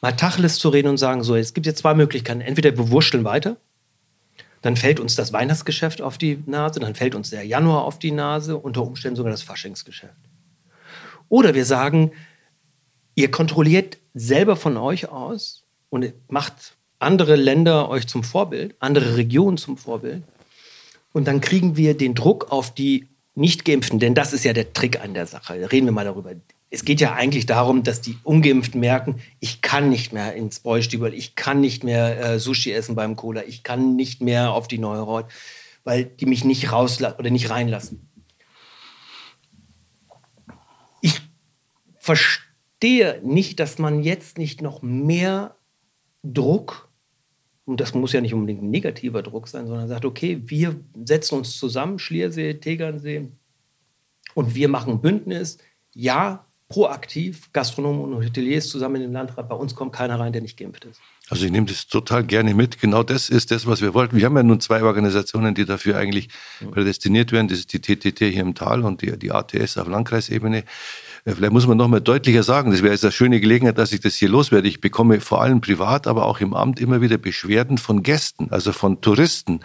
[0.01, 2.41] mal Tacheles zu reden und sagen, so, es gibt jetzt zwei Möglichkeiten.
[2.41, 3.55] Entweder wir wurschteln weiter
[4.63, 8.11] dann fällt uns das Weihnachtsgeschäft auf die Nase, dann fällt uns der Januar auf die
[8.11, 10.15] Nase, unter Umständen sogar das Faschingsgeschäft.
[11.27, 12.11] Oder wir sagen,
[13.13, 19.57] ihr kontrolliert selber von euch aus und macht andere Länder euch zum Vorbild, andere Regionen
[19.57, 20.23] zum Vorbild.
[21.11, 25.01] Und dann kriegen wir den Druck auf die Nicht-Geimpften, denn das ist ja der Trick
[25.03, 25.71] an der Sache.
[25.73, 26.31] Reden wir mal darüber
[26.73, 31.13] es geht ja eigentlich darum, dass die Ungeimpften merken, ich kann nicht mehr ins Bräustübel,
[31.13, 34.79] ich kann nicht mehr äh, Sushi essen beim Cola, ich kann nicht mehr auf die
[34.79, 35.27] Neuraut,
[35.83, 38.09] weil die mich nicht rauslassen oder nicht reinlassen.
[40.99, 41.21] Ich
[41.99, 45.55] verstehe nicht, dass man jetzt nicht noch mehr
[46.23, 46.89] Druck,
[47.65, 51.35] und das muss ja nicht unbedingt ein negativer Druck sein, sondern sagt, okay, wir setzen
[51.37, 53.29] uns zusammen, Schliersee, Tegernsee,
[54.33, 55.59] und wir machen Bündnis.
[55.93, 59.47] Ja, proaktiv Gastronomen und Hoteliers zusammen in den Landrat.
[59.47, 60.99] Bei uns kommt keiner rein, der nicht geimpft ist.
[61.29, 62.81] Also ich nehme das total gerne mit.
[62.81, 64.17] Genau das ist das, was wir wollten.
[64.17, 66.29] Wir haben ja nun zwei Organisationen, die dafür eigentlich
[66.71, 67.47] prädestiniert werden.
[67.47, 70.63] Das ist die TTT hier im Tal und die, die ATS auf Landkreisebene.
[71.25, 74.01] Vielleicht muss man noch mal deutlicher sagen, das wäre jetzt eine schöne Gelegenheit, dass ich
[74.01, 74.67] das hier loswerde.
[74.67, 78.73] Ich bekomme vor allem privat, aber auch im Amt immer wieder Beschwerden von Gästen, also
[78.73, 79.61] von Touristen.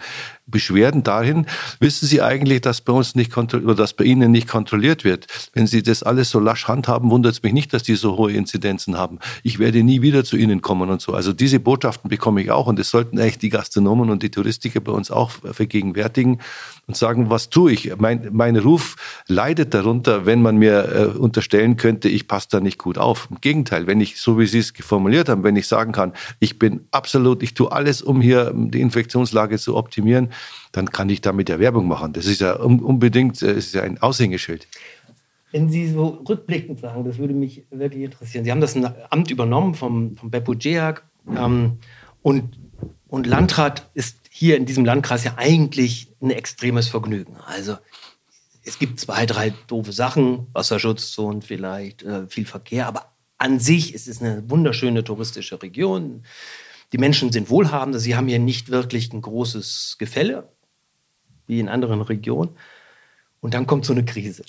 [0.49, 1.45] Beschwerden dahin,
[1.79, 5.27] wissen Sie eigentlich, dass bei uns nicht oder dass bei Ihnen nicht kontrolliert wird?
[5.53, 8.31] Wenn Sie das alles so lasch handhaben, wundert es mich nicht, dass die so hohe
[8.31, 9.19] Inzidenzen haben.
[9.43, 11.13] Ich werde nie wieder zu Ihnen kommen und so.
[11.13, 14.79] Also diese Botschaften bekomme ich auch und das sollten eigentlich die Gastronomen und die Touristiker
[14.79, 16.39] bei uns auch vergegenwärtigen
[16.87, 17.95] und sagen, was tue ich?
[17.97, 18.95] Mein, mein Ruf
[19.27, 23.27] leidet darunter, wenn man mir äh, unterstellen könnte, ich passe da nicht gut auf.
[23.29, 26.57] Im Gegenteil, wenn ich, so wie Sie es formuliert haben, wenn ich sagen kann, ich
[26.57, 30.29] bin absolut, ich tue alles, um hier die Infektionslage zu optimieren,
[30.71, 32.13] dann kann ich damit ja Werbung machen.
[32.13, 34.67] Das ist ja unbedingt, das ist ja ein Aushängeschild.
[35.51, 38.45] Wenn Sie so rückblickend sagen, das würde mich wirklich interessieren.
[38.45, 38.75] Sie haben das
[39.09, 41.03] Amt übernommen vom, vom Beppo Djehak
[41.35, 41.79] ähm,
[42.21, 42.59] und,
[43.07, 47.37] und Landrat ist hier in diesem Landkreis ja eigentlich ein extremes Vergnügen.
[47.47, 47.77] Also
[48.63, 54.07] es gibt zwei, drei doofe Sachen, Wasserschutzzonen vielleicht, äh, viel Verkehr, aber an sich ist
[54.07, 56.23] es eine wunderschöne touristische Region.
[56.91, 60.49] Die Menschen sind wohlhabend, sie haben hier nicht wirklich ein großes Gefälle,
[61.45, 62.51] wie in anderen Regionen.
[63.41, 64.43] Und dann kommt so eine Krise.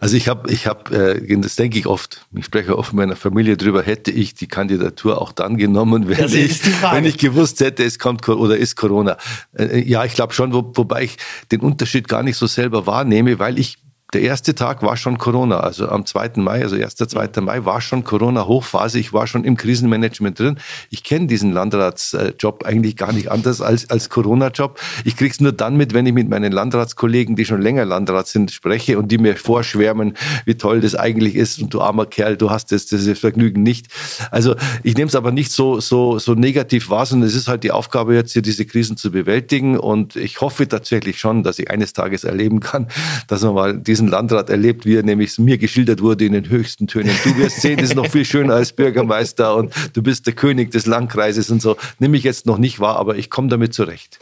[0.00, 2.26] Also ich habe, ich habe, äh, das denke ich oft.
[2.34, 3.82] Ich spreche oft mit meiner Familie drüber.
[3.82, 8.26] Hätte ich die Kandidatur auch dann genommen, wenn, ich, wenn ich gewusst hätte, es kommt
[8.28, 9.16] oder ist Corona.
[9.56, 11.16] Äh, ja, ich glaube schon, wo, wobei ich
[11.50, 13.78] den Unterschied gar nicht so selber wahrnehme, weil ich
[14.12, 16.32] der erste Tag war schon Corona, also am 2.
[16.36, 16.96] Mai, also 1.
[16.96, 17.40] 2.
[17.40, 18.98] Mai war schon Corona-Hochphase.
[18.98, 20.58] Ich war schon im Krisenmanagement drin.
[20.90, 24.78] Ich kenne diesen Landratsjob eigentlich gar nicht anders als, als Corona-Job.
[25.04, 28.50] Ich krieg's nur dann mit, wenn ich mit meinen Landratskollegen, die schon länger Landrat sind,
[28.50, 32.50] spreche und die mir vorschwärmen, wie toll das eigentlich ist und du armer Kerl, du
[32.50, 33.86] hast das, das Vergnügen nicht.
[34.30, 37.64] Also ich nehme es aber nicht so, so, so negativ wahr, sondern es ist halt
[37.64, 41.70] die Aufgabe jetzt hier diese Krisen zu bewältigen und ich hoffe tatsächlich schon, dass ich
[41.70, 42.88] eines Tages erleben kann,
[43.26, 46.48] dass wir mal diesen diesen Landrat erlebt, wie er nämlich mir geschildert wurde in den
[46.48, 47.14] höchsten Tönen.
[47.24, 50.72] Du wirst sehen, das ist noch viel schöner als Bürgermeister und du bist der König
[50.72, 51.76] des Landkreises und so.
[51.98, 54.18] Nehme ich jetzt noch nicht wahr, aber ich komme damit zurecht.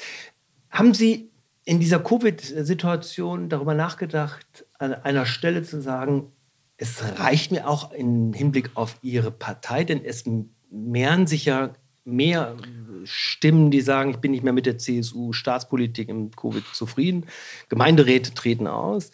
[0.70, 1.30] Haben Sie
[1.64, 6.32] in dieser Covid-Situation darüber nachgedacht, an einer Stelle zu sagen,
[6.76, 10.24] es reicht mir auch im Hinblick auf Ihre Partei, denn es
[10.70, 11.70] mehren sich ja
[12.04, 12.56] mehr
[13.04, 17.26] Stimmen, die sagen, ich bin nicht mehr mit der CSU Staatspolitik im Covid zufrieden.
[17.68, 19.10] Gemeinderäte treten aus.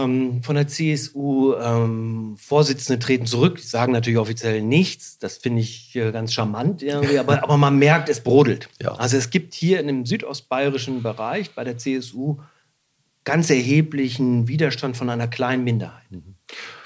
[0.00, 5.18] Ähm, von der CSU ähm, Vorsitzende treten zurück, sagen natürlich offiziell nichts.
[5.18, 8.68] Das finde ich äh, ganz charmant irgendwie, aber, aber man merkt, es brodelt.
[8.80, 8.92] Ja.
[8.92, 12.38] Also es gibt hier in dem südostbayerischen Bereich bei der CSU
[13.24, 16.10] ganz erheblichen Widerstand von einer kleinen Minderheit.
[16.10, 16.34] Mhm.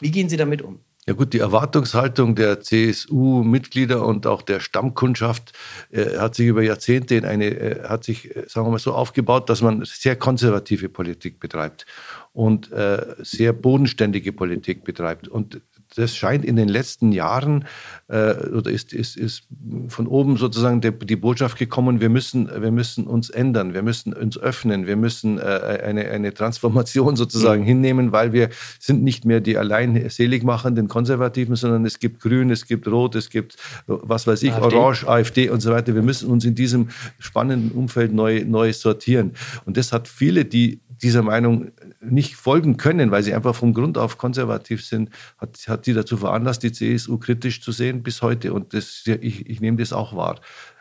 [0.01, 0.81] Wie gehen Sie damit um?
[1.09, 5.53] Ja gut, die Erwartungshaltung der CSU-Mitglieder und auch der Stammkundschaft
[5.93, 8.93] äh, hat sich über Jahrzehnte in eine, äh, hat sich, äh, sagen wir mal so,
[8.93, 11.87] aufgebaut, dass man sehr konservative Politik betreibt
[12.33, 15.29] und äh, sehr bodenständige Politik betreibt.
[15.29, 15.61] Und
[15.97, 17.65] das scheint in den letzten Jahren
[18.09, 19.45] äh, oder ist, ist, ist
[19.89, 24.13] von oben sozusagen der, die Botschaft gekommen, wir müssen, wir müssen uns ändern, wir müssen
[24.13, 27.67] uns öffnen, wir müssen äh, eine, eine Transformation sozusagen mhm.
[27.67, 32.67] hinnehmen, weil wir sind nicht mehr die allein seligmachenden Konservativen, sondern es gibt Grün, es
[32.67, 33.57] gibt Rot, es gibt,
[33.87, 34.77] was weiß ich, AfD.
[34.77, 35.95] Orange, AfD und so weiter.
[35.95, 39.33] Wir müssen uns in diesem spannenden Umfeld neu, neu sortieren.
[39.65, 43.99] Und das hat viele, die dieser Meinung nicht folgen können, weil sie einfach vom Grund
[43.99, 48.53] auf konservativ sind, hat, hat sie dazu veranlasst, die CSU kritisch zu sehen bis heute.
[48.53, 50.41] Und das, ich, ich nehme das auch wahr.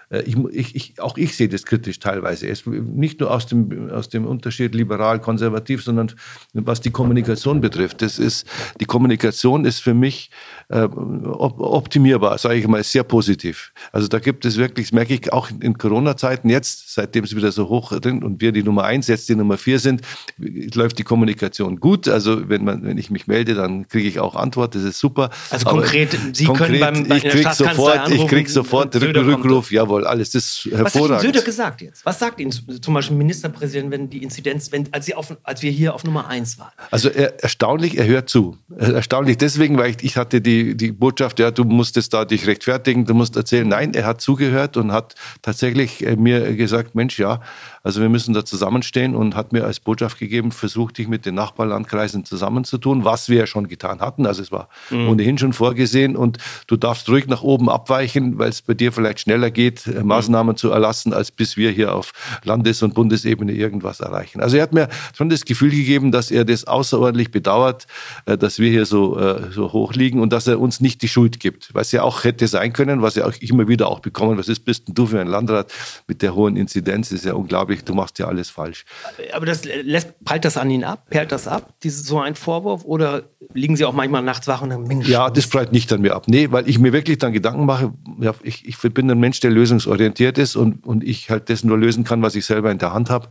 [0.10, 2.48] Äh, ich, ich, auch ich sehe das kritisch teilweise.
[2.48, 6.12] Es, nicht nur aus dem, aus dem Unterschied liberal-konservativ, sondern
[6.54, 8.02] was die Kommunikation betrifft.
[8.02, 8.48] Das ist,
[8.80, 10.30] die Kommunikation ist für mich
[10.70, 13.74] äh, optimierbar, sage ich mal, sehr positiv.
[13.92, 17.52] Also da gibt es wirklich, das merke ich auch in Corona-Zeiten jetzt, seitdem es wieder
[17.52, 20.02] so hoch drin und wir die Nummer eins, jetzt die Nummer vier sind,
[20.38, 22.08] läuft die Kommunikation gut.
[22.08, 25.30] Also wenn, man, wenn ich mich melde, dann kriege ich auch Antwort, das ist super.
[25.50, 29.95] Also konkret, Sie konkret, können beim, bei ich krieg sofort, ich krieg sofort Rückruf, jawohl,
[30.04, 30.96] alles, das ist hervorragend.
[30.96, 32.06] Was hat Söder gesagt jetzt?
[32.06, 35.72] Was sagt Ihnen zum Beispiel Ministerpräsident, wenn die Inzidenz, wenn, als, Sie auf, als wir
[35.72, 36.72] hier auf Nummer eins waren?
[36.92, 38.58] Also er, erstaunlich, er hört zu.
[38.78, 43.06] Erstaunlich deswegen, weil ich, ich hatte die die, Botschaft, ja, du musstest da dich rechtfertigen,
[43.06, 43.68] du musst erzählen.
[43.68, 47.42] Nein, er hat zugehört und hat tatsächlich äh, mir gesagt, Mensch, ja,
[47.86, 51.36] also wir müssen da zusammenstehen und hat mir als Botschaft gegeben, versuch dich mit den
[51.36, 54.26] Nachbarlandkreisen zusammenzutun, was wir ja schon getan hatten.
[54.26, 55.10] Also es war mhm.
[55.10, 59.20] ohnehin schon vorgesehen und du darfst ruhig nach oben abweichen, weil es bei dir vielleicht
[59.20, 60.58] schneller geht, äh, Maßnahmen mhm.
[60.58, 62.12] zu erlassen, als bis wir hier auf
[62.44, 64.42] Landes- und Bundesebene irgendwas erreichen.
[64.42, 67.86] Also er hat mir schon das Gefühl gegeben, dass er das außerordentlich bedauert,
[68.26, 71.08] äh, dass wir hier so, äh, so hoch liegen und dass er uns nicht die
[71.08, 74.40] Schuld gibt, was ja auch hätte sein können, was ja auch immer wieder auch bekommen,
[74.40, 75.72] was ist, bist denn du für ein Landrat
[76.08, 78.86] mit der hohen Inzidenz, das ist ja unglaublich unglaublich, du machst ja alles falsch.
[79.34, 81.10] Aber das lässt, prallt das an ihn ab?
[81.10, 82.84] Perlt das ab, diese, so ein Vorwurf?
[82.86, 86.02] Oder liegen Sie auch manchmal nachts wach und dann, Mensch, Ja, das prallt nicht an
[86.02, 86.28] mir ab.
[86.28, 89.52] Nee, weil ich mir wirklich dann Gedanken mache, ja, ich, ich bin ein Mensch, der
[89.52, 92.94] lösungsorientiert ist und, und ich halt das nur lösen kann, was ich selber in der
[92.94, 93.30] Hand habe.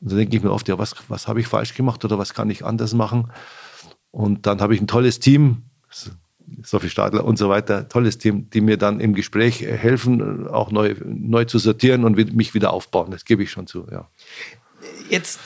[0.00, 2.34] Und da denke ich mir oft, ja, was, was habe ich falsch gemacht oder was
[2.34, 3.30] kann ich anders machen?
[4.10, 5.62] Und dann habe ich ein tolles Team,
[6.62, 10.94] Sophie Stadler und so weiter, tolles Team, die mir dann im Gespräch helfen, auch neu,
[11.04, 13.10] neu zu sortieren und mich wieder aufbauen.
[13.10, 14.08] Das gebe ich schon zu, ja.
[15.08, 15.40] Jetzt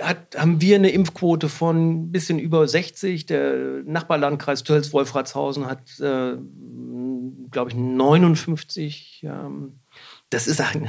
[0.00, 3.26] hat, haben wir eine Impfquote von ein bisschen über 60.
[3.26, 6.36] Der Nachbarlandkreis Tölz-Wolfratshausen hat, äh,
[7.50, 9.22] glaube ich, 59.
[9.24, 9.80] Ähm,
[10.30, 10.88] das ist ein,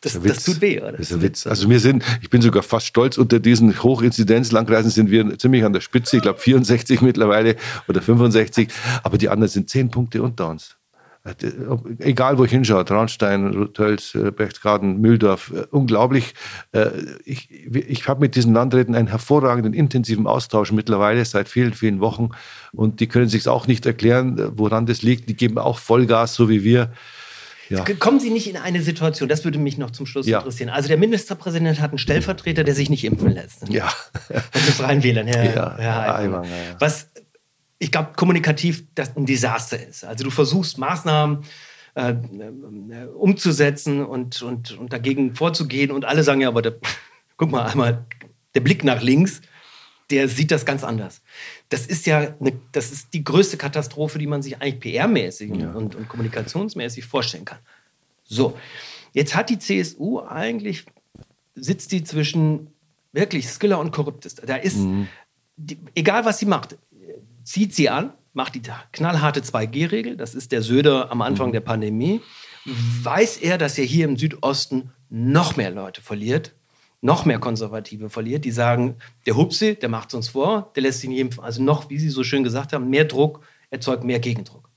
[0.00, 0.92] das, das, tut weh, oder?
[0.92, 1.46] Das ist ein Witz.
[1.46, 5.72] Also wir sind, ich bin sogar fast stolz, unter diesen Hochinzidenzlandkreisen sind wir ziemlich an
[5.72, 6.16] der Spitze.
[6.16, 7.56] Ich glaube 64 mittlerweile
[7.88, 8.68] oder 65.
[9.02, 10.76] Aber die anderen sind zehn Punkte unter uns.
[11.98, 16.32] Egal, wo ich hinschaue, Traunstein, Tölz, äh, Berchtesgaden, Mühldorf, äh, unglaublich.
[16.72, 16.88] Äh,
[17.26, 22.30] ich, ich habe mit diesen Landräten einen hervorragenden, intensiven Austausch mittlerweile seit vielen, vielen Wochen.
[22.72, 25.28] Und die können sich auch nicht erklären, woran das liegt.
[25.28, 26.90] Die geben auch Vollgas, so wie wir.
[27.70, 27.84] Ja.
[27.84, 30.38] Kommen Sie nicht in eine Situation, das würde mich noch zum Schluss ja.
[30.38, 30.70] interessieren.
[30.70, 33.68] Also der Ministerpräsident hat einen Stellvertreter, der sich nicht impfen lässt.
[33.68, 33.88] Ja.
[34.52, 36.44] Das ist Freien Wählern, Herr, ja, Herr Eimann.
[36.44, 37.08] Ja, Was
[37.78, 40.04] ich glaube, kommunikativ das ein Desaster ist.
[40.04, 41.44] Also du versuchst Maßnahmen
[41.94, 46.76] äh, äh, umzusetzen und, und, und dagegen vorzugehen und alle sagen ja, aber der,
[47.36, 48.04] guck mal einmal,
[48.54, 49.40] der Blick nach links,
[50.10, 51.22] der sieht das ganz anders.
[51.70, 55.70] Das ist ja eine, das ist die größte Katastrophe, die man sich eigentlich PR-mäßig ja.
[55.72, 57.58] und, und kommunikationsmäßig vorstellen kann.
[58.24, 58.58] So,
[59.12, 60.84] jetzt hat die CSU eigentlich,
[61.54, 62.68] sitzt die zwischen
[63.12, 64.46] wirklich Skiller und Korruptester.
[64.46, 65.08] Da ist, mhm.
[65.56, 66.76] die, egal was sie macht,
[67.44, 71.52] zieht sie an, macht die knallharte 2G-Regel, das ist der Söder am Anfang mhm.
[71.52, 72.20] der Pandemie,
[73.02, 76.54] weiß er, dass er hier im Südosten noch mehr Leute verliert,
[77.02, 81.02] noch mehr Konservative verliert, die sagen, der Hupsi, der macht es uns vor, der lässt
[81.04, 81.42] nicht impfen.
[81.42, 84.68] Also noch, wie Sie so schön gesagt haben, mehr Druck erzeugt mehr Gegendruck.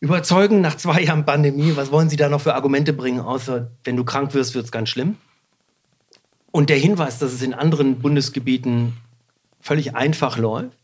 [0.00, 3.96] Überzeugen nach zwei Jahren Pandemie, was wollen Sie da noch für Argumente bringen, außer wenn
[3.96, 5.16] du krank wirst, wird es ganz schlimm?
[6.50, 8.96] Und der Hinweis, dass es in anderen Bundesgebieten
[9.60, 10.83] völlig einfach läuft,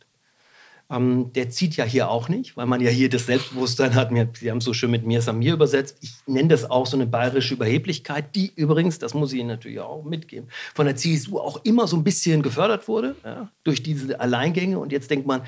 [0.91, 4.11] ähm, der zieht ja hier auch nicht, weil man ja hier das Selbstbewusstsein hat.
[4.37, 5.99] Sie haben es so schön mit mir Samir übersetzt.
[6.01, 9.81] Ich nenne das auch so eine bayerische Überheblichkeit, die übrigens, das muss ich Ihnen natürlich
[9.81, 14.19] auch mitgeben, von der CSU auch immer so ein bisschen gefördert wurde, ja, durch diese
[14.19, 14.79] Alleingänge.
[14.79, 15.43] Und jetzt denkt man,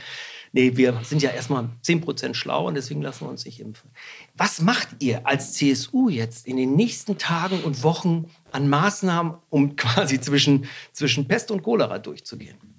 [0.52, 3.90] nee, wir sind ja erstmal 10% schlau und deswegen lassen wir uns nicht impfen.
[4.36, 9.76] Was macht ihr als CSU jetzt in den nächsten Tagen und Wochen an Maßnahmen, um
[9.76, 12.71] quasi zwischen, zwischen Pest und Cholera durchzugehen?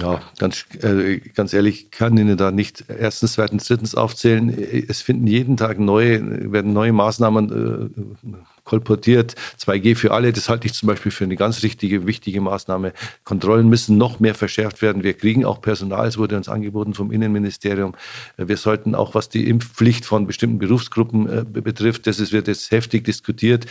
[0.00, 4.48] Ja, ganz, äh, ganz ehrlich, kann Ihnen da nicht erstens, zweitens, drittens aufzählen.
[4.88, 9.36] Es finden jeden Tag neue, werden neue Maßnahmen äh, kolportiert.
[9.58, 12.92] 2G für alle, das halte ich zum Beispiel für eine ganz richtige, wichtige Maßnahme.
[13.22, 15.04] Kontrollen müssen noch mehr verschärft werden.
[15.04, 17.94] Wir kriegen auch Personal, es wurde uns angeboten vom Innenministerium.
[18.36, 22.72] Wir sollten auch, was die Impfpflicht von bestimmten Berufsgruppen äh, betrifft, das ist, wird jetzt
[22.72, 23.66] heftig diskutiert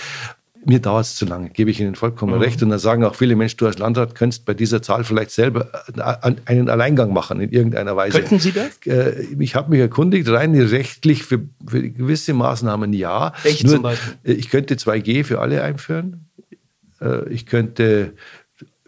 [0.65, 2.41] mir dauert es zu lange, gebe ich Ihnen vollkommen mhm.
[2.41, 2.61] recht.
[2.63, 5.69] Und dann sagen auch viele Menschen, du als Landrat könntest bei dieser Zahl vielleicht selber
[5.95, 8.19] äh, einen Alleingang machen in irgendeiner Weise.
[8.19, 8.79] Könnten Sie das?
[8.85, 13.33] Äh, ich habe mich erkundigt, rein rechtlich für, für gewisse Maßnahmen ja.
[13.43, 14.13] Welche Nur, zum Beispiel?
[14.23, 16.25] Äh, ich könnte 2G für alle einführen.
[17.29, 18.13] Ich könnte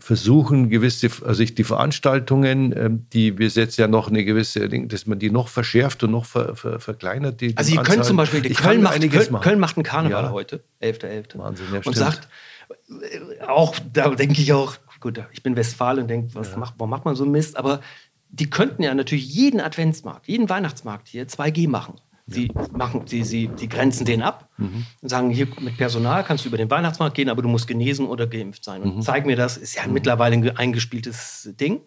[0.05, 5.07] versuchen, gewisse, also ich, die Veranstaltungen, ähm, die wir jetzt ja noch eine gewisse, dass
[5.07, 7.41] man die noch verschärft und noch ver, ver, verkleinert.
[7.41, 10.31] Die, also, Sie können zum Beispiel, Köln macht, Köln, Köln, macht einen Karneval ja.
[10.31, 11.01] heute, 11.11.
[11.33, 11.37] .11.
[11.39, 12.27] Wahnsinn, ja, und sagt,
[12.69, 16.57] äh, auch, da denke ich auch, gut, ich bin Westfalen und denke, was ja.
[16.57, 17.57] macht, warum macht man so Mist?
[17.57, 17.81] Aber
[18.29, 21.95] die könnten ja natürlich jeden Adventsmarkt, jeden Weihnachtsmarkt hier 2G machen.
[22.27, 24.85] Sie machen, sie, sie, sie grenzen den ab mhm.
[25.01, 28.07] und sagen, hier mit Personal kannst du über den Weihnachtsmarkt gehen, aber du musst genesen
[28.07, 28.81] oder geimpft sein.
[28.81, 29.01] Und mhm.
[29.01, 29.93] zeig mir das, ist ja mhm.
[29.93, 31.81] mittlerweile ein eingespieltes Ding.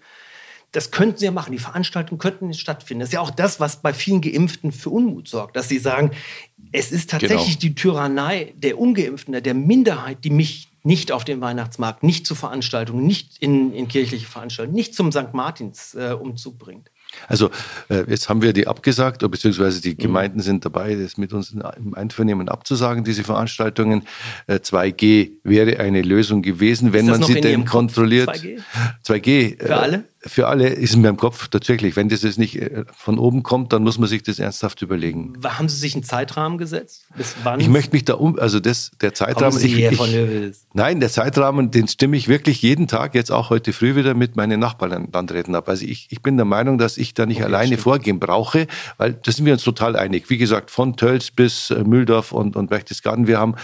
[0.71, 1.51] Das könnten sie ja machen.
[1.51, 3.01] Die Veranstaltungen könnten nicht stattfinden.
[3.01, 6.13] Das ist ja auch das, was bei vielen Geimpften für Unmut sorgt, dass sie sagen,
[6.71, 7.61] es ist tatsächlich genau.
[7.61, 13.07] die Tyrannei der Ungeimpften, der Minderheit, die mich nicht auf den Weihnachtsmarkt, nicht zu Veranstaltungen,
[13.07, 15.33] nicht in, in kirchliche Veranstaltungen, nicht zum St.
[15.33, 16.91] Martins äh, Umzug bringt.
[17.27, 17.51] Also
[17.89, 19.99] äh, jetzt haben wir die abgesagt, beziehungsweise die mhm.
[19.99, 24.05] Gemeinden sind dabei, das mit uns im Einvernehmen abzusagen, diese Veranstaltungen.
[24.47, 28.29] Äh, 2G wäre eine Lösung gewesen, wenn man sie denn kontrolliert.
[28.31, 28.61] 2G?
[29.05, 30.05] 2G Für alle?
[30.21, 33.73] Für alle ist in meinem Kopf tatsächlich, wenn das jetzt nicht äh, von oben kommt,
[33.73, 35.35] dann muss man sich das ernsthaft überlegen.
[35.45, 37.07] Haben Sie sich einen Zeitrahmen gesetzt?
[37.17, 37.61] Bis wann?
[37.61, 39.57] Ich möchte mich da um, also das, der Zeitrahmen.
[39.57, 43.73] Sie ich, ich, nein, der Zeitrahmen, den stimme ich wirklich jeden Tag, jetzt auch heute
[43.73, 45.69] früh wieder mit meinen Nachbarlandräten ab.
[45.69, 47.83] Also ich, ich bin der Meinung, dass ich da nicht okay, alleine stimmt.
[47.83, 50.29] vorgehen brauche, weil da sind wir uns total einig.
[50.31, 53.55] Wie gesagt, von Tölz bis äh, Mühldorf und, und Berchtesgaden, wir haben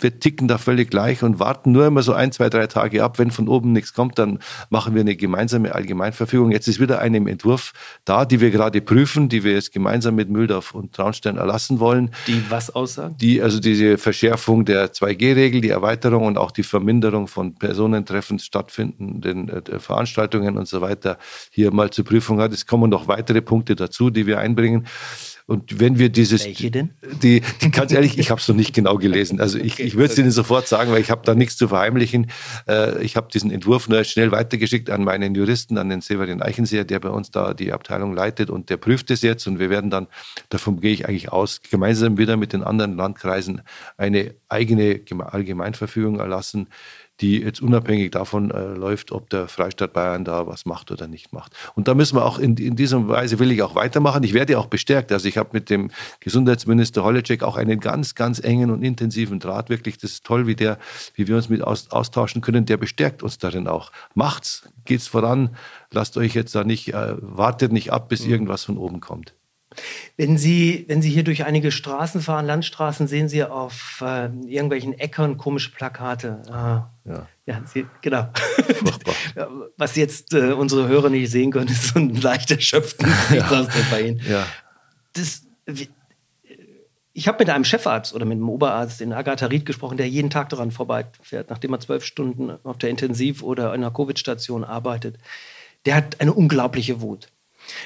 [0.00, 3.18] wir ticken da völlig gleich und warten nur immer so ein, zwei, drei Tage ab.
[3.18, 4.38] Wenn von oben nichts kommt, dann
[4.70, 6.52] machen wir eine gemeinsame Allgemeinverfügung.
[6.52, 7.72] Jetzt ist wieder eine im Entwurf
[8.04, 12.10] da, die wir gerade prüfen, die wir jetzt gemeinsam mit Mühldorf und Traunstein erlassen wollen.
[12.26, 13.16] Die was aussagen?
[13.18, 19.48] Die, also diese Verschärfung der 2G-Regel, die Erweiterung und auch die Verminderung von Personentreffen stattfindenden
[19.48, 21.18] äh, Veranstaltungen und so weiter
[21.50, 22.52] hier mal zur Prüfung hat.
[22.52, 24.86] Es kommen noch weitere Punkte dazu, die wir einbringen.
[25.46, 26.44] Und wenn wir dieses.
[26.44, 26.94] Welche denn?
[27.22, 29.40] Die, die ganz ehrlich, ich habe es noch nicht genau gelesen.
[29.40, 31.68] Also ich, okay, ich würde es Ihnen sofort sagen, weil ich habe da nichts zu
[31.68, 32.32] verheimlichen.
[32.68, 36.84] Äh, ich habe diesen Entwurf nur schnell weitergeschickt an meinen Juristen, an den Severin Eichenseher,
[36.84, 39.88] der bei uns da die Abteilung leitet und der prüft es jetzt und wir werden
[39.88, 40.08] dann,
[40.48, 43.62] davon gehe ich eigentlich aus, gemeinsam wieder mit den anderen Landkreisen
[43.96, 46.68] eine eigene Allgemeinverfügung erlassen,
[47.20, 51.32] die jetzt unabhängig davon äh, läuft, ob der Freistaat Bayern da was macht oder nicht
[51.32, 51.52] macht.
[51.74, 54.22] Und da müssen wir auch in, in dieser Weise will ich auch weitermachen.
[54.22, 55.12] Ich werde auch bestärkt.
[55.12, 59.70] Also ich habe mit dem Gesundheitsminister Holleczek auch einen ganz, ganz engen und intensiven Draht.
[59.70, 60.78] Wirklich, das ist toll, wie der,
[61.14, 62.66] wie wir uns mit aus, austauschen können.
[62.66, 63.92] Der bestärkt uns darin auch.
[64.14, 65.56] Macht's, geht's voran.
[65.90, 68.32] Lasst euch jetzt da nicht, äh, wartet nicht ab, bis mhm.
[68.32, 69.34] irgendwas von oben kommt.
[70.16, 74.98] Wenn Sie, wenn Sie hier durch einige Straßen fahren, Landstraßen, sehen Sie auf äh, irgendwelchen
[74.98, 76.42] Äckern komische Plakate.
[76.50, 77.28] Ah, ja.
[77.46, 78.28] ja Sie, genau.
[79.76, 83.66] Was jetzt äh, unsere Hörer nicht sehen können, ist so ein leicht erschöpften ja.
[83.90, 84.20] bei Ihnen.
[84.28, 84.46] Ja.
[85.12, 85.42] Das,
[87.12, 90.28] ich habe mit einem Chefarzt oder mit einem Oberarzt in Agatha Ried gesprochen, der jeden
[90.28, 95.16] Tag daran vorbeifährt, nachdem er zwölf Stunden auf der Intensiv- oder in einer Covid-Station arbeitet.
[95.86, 97.28] Der hat eine unglaubliche Wut.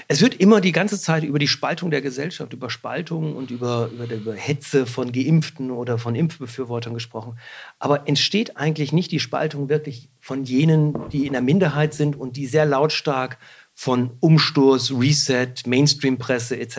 [0.09, 3.90] Es wird immer die ganze Zeit über die Spaltung der Gesellschaft, über Spaltung und über,
[3.92, 7.38] über, über Hetze von Geimpften oder von Impfbefürwortern gesprochen.
[7.79, 12.37] Aber entsteht eigentlich nicht die Spaltung wirklich von jenen, die in der Minderheit sind und
[12.37, 13.38] die sehr lautstark
[13.75, 16.79] von Umsturz, Reset, Mainstream-Presse etc.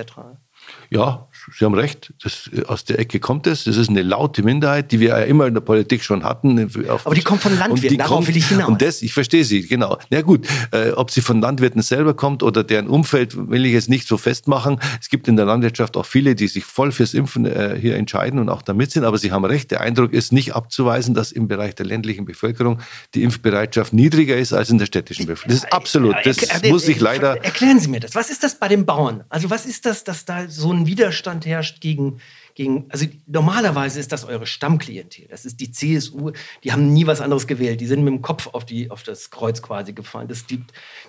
[0.93, 2.13] Ja, Sie haben recht.
[2.21, 3.63] Das, aus der Ecke kommt es.
[3.63, 6.69] Das ist eine laute Minderheit, die wir ja immer in der Politik schon hatten.
[7.05, 8.67] Aber die kommt von Landwirten, darauf kommt, will ich hinaus.
[8.67, 9.97] Und das, ich verstehe Sie, genau.
[10.09, 13.89] Na gut, äh, ob sie von Landwirten selber kommt oder deren Umfeld, will ich jetzt
[13.89, 14.81] nicht so festmachen.
[14.99, 18.37] Es gibt in der Landwirtschaft auch viele, die sich voll fürs Impfen äh, hier entscheiden
[18.37, 19.05] und auch damit sind.
[19.05, 22.79] Aber Sie haben recht, der Eindruck ist nicht abzuweisen, dass im Bereich der ländlichen Bevölkerung
[23.15, 25.55] die Impfbereitschaft niedriger ist als in der städtischen Bevölkerung.
[25.55, 26.17] Das ist absolut.
[26.25, 27.41] Das muss ich leider.
[27.45, 28.13] Erklären Sie mir das.
[28.13, 29.23] Was ist das bei den Bauern?
[29.29, 32.19] Also was ist das, dass da so ein Widerstand herrscht gegen
[32.55, 35.27] gegen, also normalerweise ist das eure Stammklientel.
[35.29, 36.32] Das ist die CSU.
[36.63, 37.82] Die haben nie was anderes gewählt.
[37.82, 40.27] Die sind mit dem Kopf auf, die, auf das Kreuz quasi gefallen.
[40.27, 40.63] Das, die,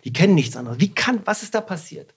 [0.04, 0.80] die kennen nichts anderes.
[0.80, 2.14] Wie kann, was ist da passiert?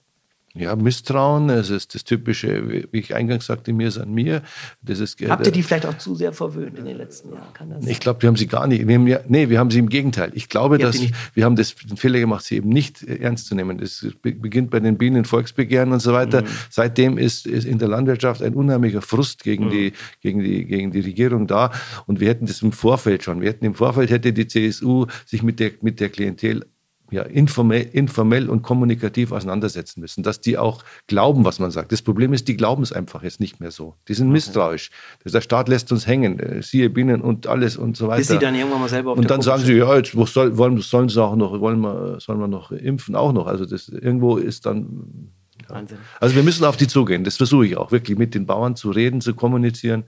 [0.58, 4.42] Ja, Misstrauen, es ist das typische, wie ich eingangs sagte, mir ist an mir.
[4.80, 7.52] Das ist, Habt ihr die vielleicht auch zu sehr verwöhnt in den letzten Jahren?
[7.52, 8.86] Kann das ich glaube, wir haben sie gar nicht.
[8.86, 10.30] Wir haben ja, nee, wir haben sie im Gegenteil.
[10.34, 10.98] Ich glaube, dass
[11.34, 13.78] wir haben das, den Fehler gemacht, sie eben nicht ernst zu nehmen.
[13.78, 16.42] Das beginnt bei den Bienen, Volksbegehren und so weiter.
[16.42, 16.46] Mhm.
[16.70, 19.70] Seitdem ist, ist in der Landwirtschaft ein unheimlicher Frust gegen, mhm.
[19.70, 19.92] die,
[20.22, 21.70] gegen, die, gegen die Regierung da.
[22.06, 23.40] Und wir hätten das im Vorfeld schon.
[23.42, 26.64] Wir hätten im Vorfeld hätte die CSU sich mit der, mit der Klientel
[27.10, 31.92] ja, informell, informell und kommunikativ auseinandersetzen müssen, dass die auch glauben, was man sagt.
[31.92, 33.94] Das Problem ist, die glauben es einfach jetzt nicht mehr so.
[34.08, 34.32] Die sind okay.
[34.32, 34.90] misstrauisch.
[35.24, 38.18] Der Staat lässt uns hängen, äh, siehe Bienen und alles und so weiter.
[38.18, 40.78] Bis sie dann irgendwann mal selber auf Und dann sagen sie, ja, jetzt soll, wollen,
[40.78, 43.46] sollen sie auch noch, wollen wir, sollen wir noch impfen, auch noch.
[43.46, 45.30] Also das irgendwo ist dann
[45.68, 45.98] Wahnsinn.
[46.20, 47.24] Also wir müssen auf die zugehen.
[47.24, 50.04] Das versuche ich auch wirklich mit den Bauern zu reden, zu kommunizieren.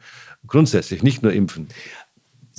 [0.47, 1.69] Grundsätzlich, nicht nur impfen.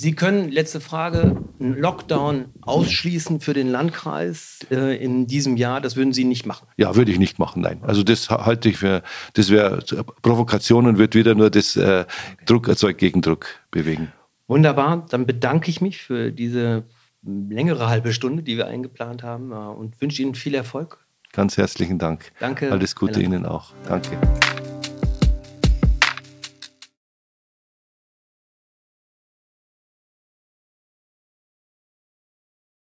[0.00, 5.82] Sie können, letzte Frage, einen Lockdown ausschließen für den Landkreis äh, in diesem Jahr.
[5.82, 6.66] Das würden Sie nicht machen?
[6.78, 7.80] Ja, würde ich nicht machen, nein.
[7.82, 9.02] Also das halte ich für,
[9.34, 9.84] das wäre
[10.22, 12.06] Provokation und wird wieder nur das äh,
[12.46, 14.10] Druck erzeugt Gegendruck bewegen.
[14.48, 16.84] Wunderbar, dann bedanke ich mich für diese
[17.22, 21.04] längere halbe Stunde, die wir eingeplant haben äh, und wünsche Ihnen viel Erfolg.
[21.34, 22.32] Ganz herzlichen Dank.
[22.40, 22.72] Danke.
[22.72, 23.74] Alles Gute Ihnen auch.
[23.86, 24.16] Danke.